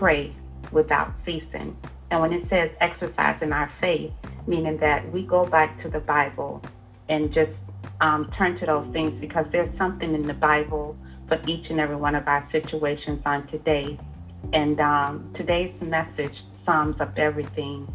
pray 0.00 0.34
without 0.72 1.12
ceasing. 1.26 1.76
And 2.10 2.20
when 2.22 2.32
it 2.32 2.48
says 2.48 2.70
exercising 2.80 3.52
our 3.52 3.70
faith, 3.82 4.10
meaning 4.46 4.78
that 4.78 5.12
we 5.12 5.26
go 5.26 5.44
back 5.44 5.80
to 5.82 5.90
the 5.90 6.00
Bible 6.00 6.62
and 7.10 7.32
just 7.34 7.52
um, 8.00 8.32
turn 8.36 8.58
to 8.60 8.66
those 8.66 8.90
things 8.94 9.12
because 9.20 9.44
there's 9.52 9.76
something 9.76 10.14
in 10.14 10.22
the 10.22 10.34
Bible 10.34 10.96
for 11.28 11.38
each 11.46 11.68
and 11.68 11.78
every 11.78 11.96
one 11.96 12.14
of 12.14 12.26
our 12.26 12.48
situations 12.50 13.20
on 13.26 13.46
today. 13.48 13.98
And 14.54 14.80
um, 14.80 15.32
today's 15.36 15.74
message 15.82 16.34
sums 16.64 16.98
up 16.98 17.18
everything. 17.18 17.86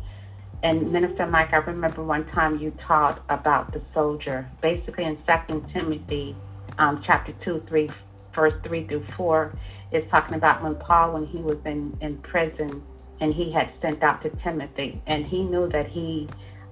And 0.61 0.91
Minister 0.91 1.25
Mike, 1.25 1.53
I 1.53 1.57
remember 1.57 2.03
one 2.03 2.25
time 2.27 2.59
you 2.59 2.71
taught 2.87 3.23
about 3.29 3.73
the 3.73 3.81
soldier. 3.95 4.47
Basically, 4.61 5.05
in 5.05 5.17
Second 5.25 5.67
Timothy, 5.73 6.35
um, 6.77 7.03
chapter 7.03 7.33
two, 7.43 7.63
three, 7.67 7.89
verse 8.35 8.53
three 8.63 8.87
through 8.87 9.05
four, 9.15 9.57
is 9.91 10.03
talking 10.11 10.35
about 10.35 10.63
when 10.63 10.75
Paul, 10.75 11.13
when 11.13 11.25
he 11.25 11.37
was 11.37 11.57
in 11.65 11.97
in 12.01 12.17
prison, 12.17 12.83
and 13.21 13.33
he 13.33 13.51
had 13.51 13.71
sent 13.81 14.03
out 14.03 14.21
to 14.23 14.29
Timothy, 14.43 15.01
and 15.07 15.25
he 15.25 15.43
knew 15.43 15.69
that 15.69 15.87
he 15.87 16.29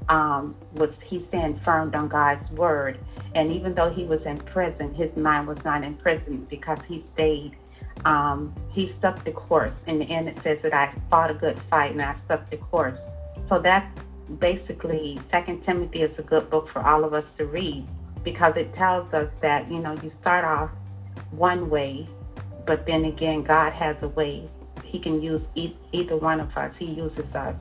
um, 0.10 0.56
was 0.74 0.90
he 1.06 1.26
stand 1.30 1.62
firm 1.64 1.94
on 1.96 2.08
God's 2.10 2.50
word. 2.52 3.00
And 3.36 3.52
even 3.52 3.74
though 3.74 3.92
he 3.92 4.04
was 4.04 4.20
in 4.26 4.40
prison, 4.42 4.94
his 4.94 5.16
mind 5.16 5.48
was 5.48 5.58
not 5.66 5.84
in 5.84 5.96
prison 5.96 6.46
because 6.50 6.78
he 6.88 7.06
stayed. 7.14 7.56
Um, 8.06 8.54
he 8.72 8.94
stuck 9.00 9.24
the 9.26 9.32
course. 9.32 9.74
In 9.88 10.00
the 10.00 10.06
end, 10.06 10.28
it 10.28 10.38
says 10.44 10.60
that 10.62 10.74
I 10.74 10.94
fought 11.10 11.32
a 11.32 11.34
good 11.34 11.60
fight 11.70 11.92
and 11.92 12.02
I 12.02 12.16
stuck 12.26 12.50
the 12.52 12.58
course. 12.58 13.00
So 13.50 13.60
that's 13.60 13.88
basically 14.40 15.22
Second 15.32 15.64
Timothy 15.66 16.02
is 16.02 16.12
a 16.20 16.22
good 16.22 16.50
book 16.50 16.68
for 16.72 16.86
all 16.86 17.04
of 17.04 17.14
us 17.14 17.26
to 17.38 17.46
read 17.46 17.88
because 18.24 18.54
it 18.56 18.74
tells 18.76 19.12
us 19.14 19.30
that 19.42 19.70
you 19.72 19.80
know 19.80 19.94
you 20.02 20.12
start 20.22 20.46
off 20.46 20.70
one 21.32 21.70
way, 21.70 22.08
but 22.66 22.86
then 22.86 23.06
again 23.06 23.44
God 23.44 23.74
has 23.74 23.96
a 24.02 24.08
way. 24.08 24.50
He 24.84 25.00
can 25.00 25.22
use 25.22 25.42
either 25.92 26.18
one 26.18 26.40
of 26.40 26.56
us. 26.56 26.74
He 26.78 26.86
uses 26.86 27.34
us. 27.34 27.56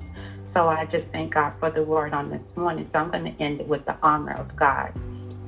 So 0.55 0.68
I 0.68 0.84
just 0.86 1.07
thank 1.12 1.32
God 1.34 1.55
for 1.59 1.70
the 1.70 1.82
word 1.82 2.12
on 2.12 2.30
this 2.30 2.42
morning. 2.57 2.88
So 2.92 2.98
I'm 2.98 3.11
going 3.11 3.24
to 3.24 3.42
end 3.42 3.61
it 3.61 3.66
with 3.66 3.86
the 3.86 3.96
armor 4.03 4.34
of 4.34 4.55
God. 4.55 4.92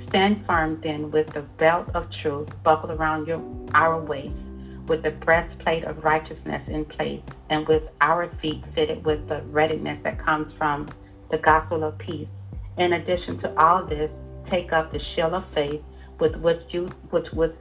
Stand 0.08 0.46
firm 0.46 0.80
then 0.82 1.10
with 1.10 1.26
the 1.34 1.42
belt 1.58 1.90
of 1.94 2.08
truth 2.22 2.48
buckled 2.62 2.92
around 2.92 3.26
your 3.26 3.42
our 3.74 4.00
waist, 4.00 4.34
with 4.86 5.02
the 5.02 5.10
breastplate 5.10 5.84
of 5.84 6.02
righteousness 6.04 6.62
in 6.68 6.84
place, 6.84 7.20
and 7.50 7.66
with 7.68 7.82
our 8.00 8.30
feet 8.40 8.62
fitted 8.74 9.04
with 9.04 9.28
the 9.28 9.42
readiness 9.42 9.98
that 10.04 10.24
comes 10.24 10.52
from 10.56 10.88
the 11.30 11.38
gospel 11.38 11.84
of 11.84 11.98
peace. 11.98 12.28
In 12.78 12.94
addition 12.94 13.38
to 13.40 13.60
all 13.60 13.84
this, 13.84 14.10
take 14.48 14.72
up 14.72 14.92
the 14.92 15.00
shield 15.14 15.34
of 15.34 15.44
faith 15.54 15.82
with 16.20 16.36
which 16.36 16.60
you 16.70 16.86
which 17.10 17.30
with 17.32 17.52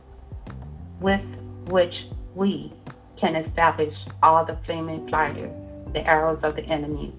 with 1.03 1.21
which 1.67 1.93
we 2.33 2.73
can 3.19 3.35
establish 3.35 3.93
all 4.23 4.45
the 4.45 4.57
flaming 4.65 5.07
fires, 5.09 5.51
the 5.93 5.99
arrows 5.99 6.39
of 6.43 6.55
the 6.55 6.63
enemies. 6.63 7.13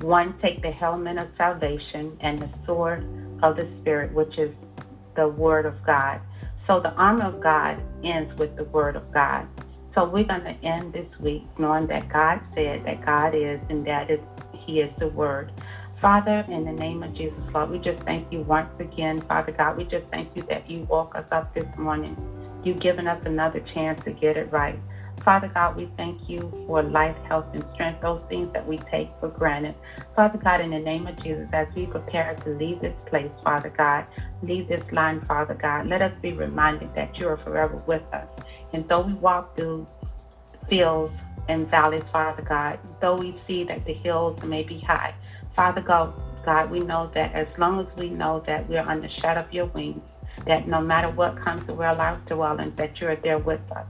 One, 0.00 0.38
take 0.40 0.62
the 0.62 0.70
helmet 0.70 1.18
of 1.18 1.28
salvation 1.36 2.16
and 2.20 2.40
the 2.40 2.50
sword 2.64 3.04
of 3.42 3.56
the 3.56 3.68
Spirit, 3.80 4.14
which 4.14 4.38
is 4.38 4.54
the 5.16 5.28
Word 5.28 5.66
of 5.66 5.74
God. 5.84 6.20
So 6.66 6.80
the 6.80 6.92
armor 6.92 7.26
of 7.26 7.42
God 7.42 7.82
ends 8.02 8.36
with 8.38 8.56
the 8.56 8.64
Word 8.64 8.96
of 8.96 9.12
God. 9.12 9.46
So 9.94 10.08
we're 10.08 10.24
going 10.24 10.44
to 10.44 10.66
end 10.66 10.92
this 10.92 11.06
week 11.20 11.44
knowing 11.58 11.86
that 11.88 12.12
God 12.12 12.40
said 12.54 12.84
that 12.86 13.04
God 13.04 13.34
is 13.34 13.60
and 13.68 13.86
that 13.86 14.10
is 14.10 14.20
He 14.52 14.80
is 14.80 14.90
the 14.98 15.08
Word. 15.08 15.52
Father, 16.00 16.44
in 16.48 16.64
the 16.64 16.72
name 16.72 17.02
of 17.02 17.14
Jesus, 17.14 17.38
Lord, 17.52 17.70
we 17.70 17.78
just 17.78 18.02
thank 18.04 18.30
you 18.32 18.42
once 18.42 18.70
again, 18.78 19.24
Father 19.28 19.52
God. 19.52 19.76
We 19.76 19.84
just 19.84 20.04
thank 20.10 20.36
you 20.36 20.44
that 20.50 20.68
you 20.68 20.86
woke 20.90 21.14
us 21.14 21.24
up 21.30 21.54
this 21.54 21.66
morning. 21.78 22.16
You've 22.64 22.80
given 22.80 23.06
us 23.06 23.20
another 23.24 23.60
chance 23.74 24.02
to 24.04 24.12
get 24.12 24.36
it 24.36 24.50
right. 24.50 24.78
Father 25.24 25.50
God, 25.52 25.76
we 25.76 25.90
thank 25.96 26.28
you 26.28 26.50
for 26.66 26.82
life, 26.82 27.16
health, 27.28 27.46
and 27.54 27.64
strength, 27.74 28.02
those 28.02 28.20
things 28.28 28.52
that 28.52 28.66
we 28.66 28.78
take 28.90 29.08
for 29.20 29.28
granted. 29.28 29.74
Father 30.14 30.38
God, 30.38 30.60
in 30.60 30.70
the 30.70 30.78
name 30.78 31.06
of 31.06 31.16
Jesus, 31.22 31.48
as 31.52 31.66
we 31.74 31.86
prepare 31.86 32.34
to 32.44 32.50
leave 32.50 32.80
this 32.80 32.94
place, 33.06 33.30
Father 33.42 33.72
God, 33.74 34.06
leave 34.42 34.68
this 34.68 34.82
line, 34.92 35.24
Father 35.26 35.54
God, 35.54 35.86
let 35.86 36.02
us 36.02 36.12
be 36.20 36.32
reminded 36.32 36.94
that 36.94 37.18
you 37.18 37.28
are 37.28 37.38
forever 37.38 37.82
with 37.86 38.02
us. 38.12 38.26
And 38.72 38.86
though 38.88 39.02
we 39.02 39.14
walk 39.14 39.56
through 39.56 39.86
fields 40.68 41.14
and 41.48 41.70
valleys, 41.70 42.04
Father 42.12 42.42
God, 42.42 42.78
though 43.00 43.16
we 43.16 43.40
see 43.46 43.64
that 43.64 43.84
the 43.86 43.94
hills 43.94 44.38
may 44.44 44.62
be 44.62 44.80
high, 44.80 45.14
Father 45.56 45.80
God, 45.80 46.12
God, 46.44 46.70
we 46.70 46.80
know 46.80 47.10
that 47.14 47.34
as 47.34 47.46
long 47.56 47.80
as 47.80 47.86
we 47.96 48.10
know 48.10 48.42
that 48.46 48.68
we're 48.68 48.80
under 48.80 49.08
the 49.08 49.14
shadow 49.20 49.40
of 49.40 49.52
your 49.52 49.66
wings, 49.66 50.02
that 50.46 50.68
no 50.68 50.80
matter 50.80 51.10
what 51.10 51.42
comes 51.42 51.66
to 51.66 51.82
our 51.82 51.94
life 51.94 52.18
dwellings, 52.26 52.76
that 52.76 53.00
you're 53.00 53.16
there 53.16 53.38
with 53.38 53.60
us. 53.72 53.86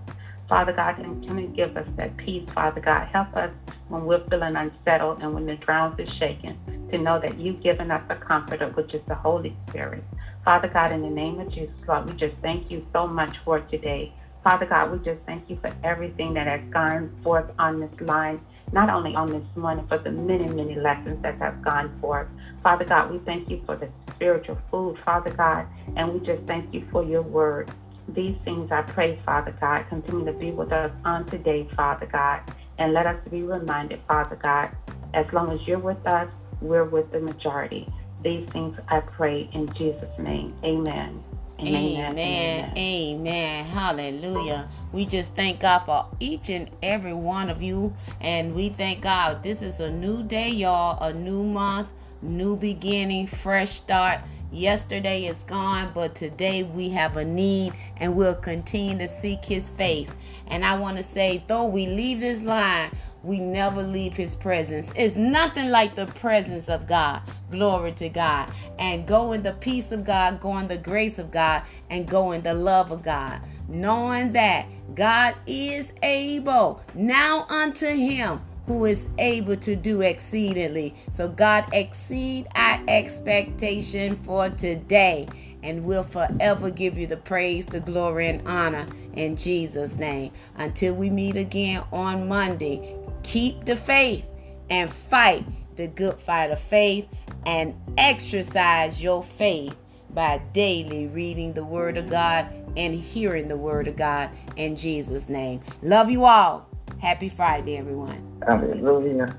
Father 0.49 0.73
God, 0.73 0.97
continue 0.97 1.49
to 1.49 1.55
give 1.55 1.77
us 1.77 1.87
that 1.97 2.17
peace, 2.19 2.49
Father 2.55 2.81
God. 2.81 3.09
Help 3.09 3.35
us 3.37 3.51
when 3.89 4.05
we're 4.05 4.27
feeling 4.29 4.57
unsettled 4.57 5.23
and 5.23 5.35
when 5.35 5.47
the 5.47 5.57
ground 5.57 5.99
is 5.99 6.09
shaking 6.19 6.59
to 6.91 6.99
know 6.99 7.21
that 7.21 7.39
you've 7.39 7.63
given 7.63 7.91
us 7.91 8.03
a 8.11 8.17
comforter, 8.17 8.69
which 8.71 8.95
is 8.95 9.03
the 9.09 9.15
Holy 9.15 9.57
Spirit. 9.69 10.05
Father 10.45 10.69
God, 10.69 10.93
in 10.93 11.03
the 11.03 11.09
name 11.09 11.41
of 11.41 11.49
Jesus, 11.51 11.75
Lord, 11.89 12.07
we 12.07 12.13
just 12.17 12.37
thank 12.43 12.71
you 12.71 12.87
so 12.93 13.07
much 13.07 13.35
for 13.45 13.61
today. 13.61 14.13
Father 14.43 14.67
God, 14.67 14.93
we 14.93 14.99
just 14.99 15.25
thank 15.27 15.49
you 15.49 15.59
for 15.63 15.75
everything 15.83 16.35
that 16.35 16.47
has 16.47 16.61
gone 16.71 17.11
forth 17.23 17.51
on 17.59 17.81
this 17.81 18.01
line, 18.01 18.41
not 18.75 18.91
only 18.91 19.15
on 19.15 19.31
this 19.31 19.57
morning, 19.57 19.87
but 19.89 20.03
the 20.03 20.11
many, 20.11 20.49
many 20.49 20.75
lessons 20.75 21.23
that 21.23 21.39
have 21.39 21.63
gone 21.63 21.97
forth. 22.01 22.27
Father 22.63 22.85
God, 22.85 23.11
we 23.11 23.19
thank 23.21 23.49
you 23.49 23.63
for 23.65 23.77
the 23.77 23.89
spiritual 24.17 24.59
food, 24.69 24.99
Father 25.05 25.31
God, 25.31 25.67
and 25.97 26.13
we 26.13 26.27
just 26.27 26.43
thank 26.49 26.75
you 26.75 26.87
for 26.91 27.05
your 27.05 27.23
word. 27.23 27.71
These 28.09 28.37
things 28.45 28.73
I 28.73 28.83
pray, 28.83 29.21
Father 29.25 29.57
God, 29.61 29.87
continue 29.89 30.27
to 30.27 30.33
be 30.33 30.51
with 30.51 30.73
us 30.73 30.91
on 31.05 31.31
today, 31.31 31.69
Father 31.77 32.07
God, 32.07 32.41
and 32.79 32.93
let 32.93 33.07
us 33.07 33.17
be 33.31 33.43
reminded, 33.43 34.01
Father 34.09 34.37
God, 34.43 34.71
as 35.15 35.25
long 35.33 35.53
as 35.53 35.67
you're 35.69 35.79
with 35.79 36.05
us, 36.05 36.29
we're 36.61 36.85
with 36.85 37.13
the 37.13 37.21
majority. 37.21 37.89
These 38.25 38.49
things 38.53 38.77
I 38.89 39.01
pray 39.01 39.49
in 39.53 39.73
Jesus' 39.75 40.19
name. 40.19 40.53
Amen. 40.65 41.23
Amen. 41.61 42.19
Amen. 42.19 42.77
Amen. 42.77 43.67
Hallelujah. 43.67 44.69
We 44.95 45.07
just 45.07 45.33
thank 45.35 45.59
God 45.59 45.81
for 45.81 46.07
each 46.21 46.49
and 46.49 46.71
every 46.81 47.15
one 47.15 47.51
of 47.51 47.61
you. 47.61 47.97
And 48.21 48.55
we 48.55 48.69
thank 48.69 49.01
God. 49.01 49.43
This 49.43 49.61
is 49.61 49.81
a 49.81 49.91
new 49.91 50.23
day, 50.23 50.51
y'all. 50.51 51.03
A 51.03 51.13
new 51.13 51.43
month, 51.43 51.89
new 52.23 52.55
beginning, 52.55 53.27
fresh 53.27 53.73
start. 53.73 54.21
Yesterday 54.53 55.25
is 55.25 55.43
gone, 55.49 55.91
but 55.93 56.15
today 56.15 56.63
we 56.63 56.91
have 56.91 57.17
a 57.17 57.25
need 57.25 57.73
and 57.97 58.15
we'll 58.15 58.37
continue 58.37 58.97
to 58.99 59.09
seek 59.09 59.45
his 59.45 59.69
face. 59.69 60.13
And 60.47 60.65
I 60.65 60.79
want 60.79 60.97
to 60.99 61.03
say, 61.03 61.43
though 61.49 61.65
we 61.65 61.89
leave 61.89 62.21
this 62.21 62.43
line, 62.43 62.97
we 63.25 63.41
never 63.41 63.83
leave 63.83 64.15
his 64.15 64.37
presence. 64.37 64.87
It's 64.95 65.17
nothing 65.17 65.71
like 65.71 65.97
the 65.97 66.07
presence 66.07 66.69
of 66.69 66.87
God. 66.87 67.23
Glory 67.51 67.91
to 67.93 68.09
God. 68.09 68.53
And 68.79 69.09
go 69.09 69.33
in 69.33 69.43
the 69.43 69.55
peace 69.55 69.91
of 69.91 70.05
God, 70.05 70.41
go 70.41 70.57
in 70.59 70.69
the 70.69 70.77
grace 70.77 71.19
of 71.19 71.33
God, 71.33 71.63
and 71.91 72.07
go 72.07 72.31
in 72.31 72.43
the 72.43 72.55
love 72.55 72.93
of 72.93 73.03
God. 73.03 73.41
Knowing 73.69 74.33
that 74.33 74.67
God 74.95 75.35
is 75.47 75.93
able 76.03 76.83
now 76.95 77.47
unto 77.49 77.87
him 77.87 78.41
who 78.67 78.85
is 78.85 79.09
able 79.19 79.57
to 79.57 79.77
do 79.77 80.01
exceedingly. 80.01 80.95
So, 81.13 81.29
God, 81.29 81.69
exceed 81.73 82.47
our 82.55 82.81
expectation 82.89 84.17
for 84.25 84.49
today, 84.49 85.29
and 85.63 85.85
we'll 85.85 86.05
forever 86.05 86.71
give 86.71 86.97
you 86.97 87.07
the 87.07 87.17
praise, 87.17 87.67
the 87.67 87.81
glory, 87.81 88.29
and 88.29 88.47
honor 88.49 88.87
in 89.15 89.37
Jesus' 89.37 89.97
name. 89.97 90.33
Until 90.57 90.95
we 90.95 91.11
meet 91.11 91.37
again 91.37 91.85
on 91.93 92.27
Monday, 92.29 92.97
keep 93.23 93.65
the 93.65 93.77
faith 93.77 94.25
and 94.71 94.91
fight 94.93 95.45
the 95.77 95.87
good 95.87 96.21
fight 96.21 96.51
of 96.51 96.61
faith 96.61 97.07
and 97.45 97.75
exercise 97.99 99.03
your 99.03 99.23
faith 99.23 99.75
by 100.11 100.39
daily 100.53 101.07
reading 101.09 101.53
the 101.53 101.65
Word 101.65 101.99
of 101.99 102.09
God 102.09 102.47
and 102.77 102.95
hearing 102.95 103.49
the 103.49 103.57
Word 103.57 103.89
of 103.89 103.97
God 103.97 104.31
in 104.57 104.77
Jesus' 104.77 105.29
name. 105.29 105.61
Love 105.83 106.11
you 106.11 106.25
all. 106.25 106.69
Happy 106.99 107.29
Friday, 107.29 107.77
everyone. 107.77 108.43
Hallelujah. 108.47 109.37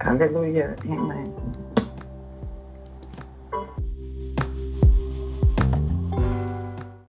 Hallelujah. 0.00 0.76
Amen. 0.84 1.54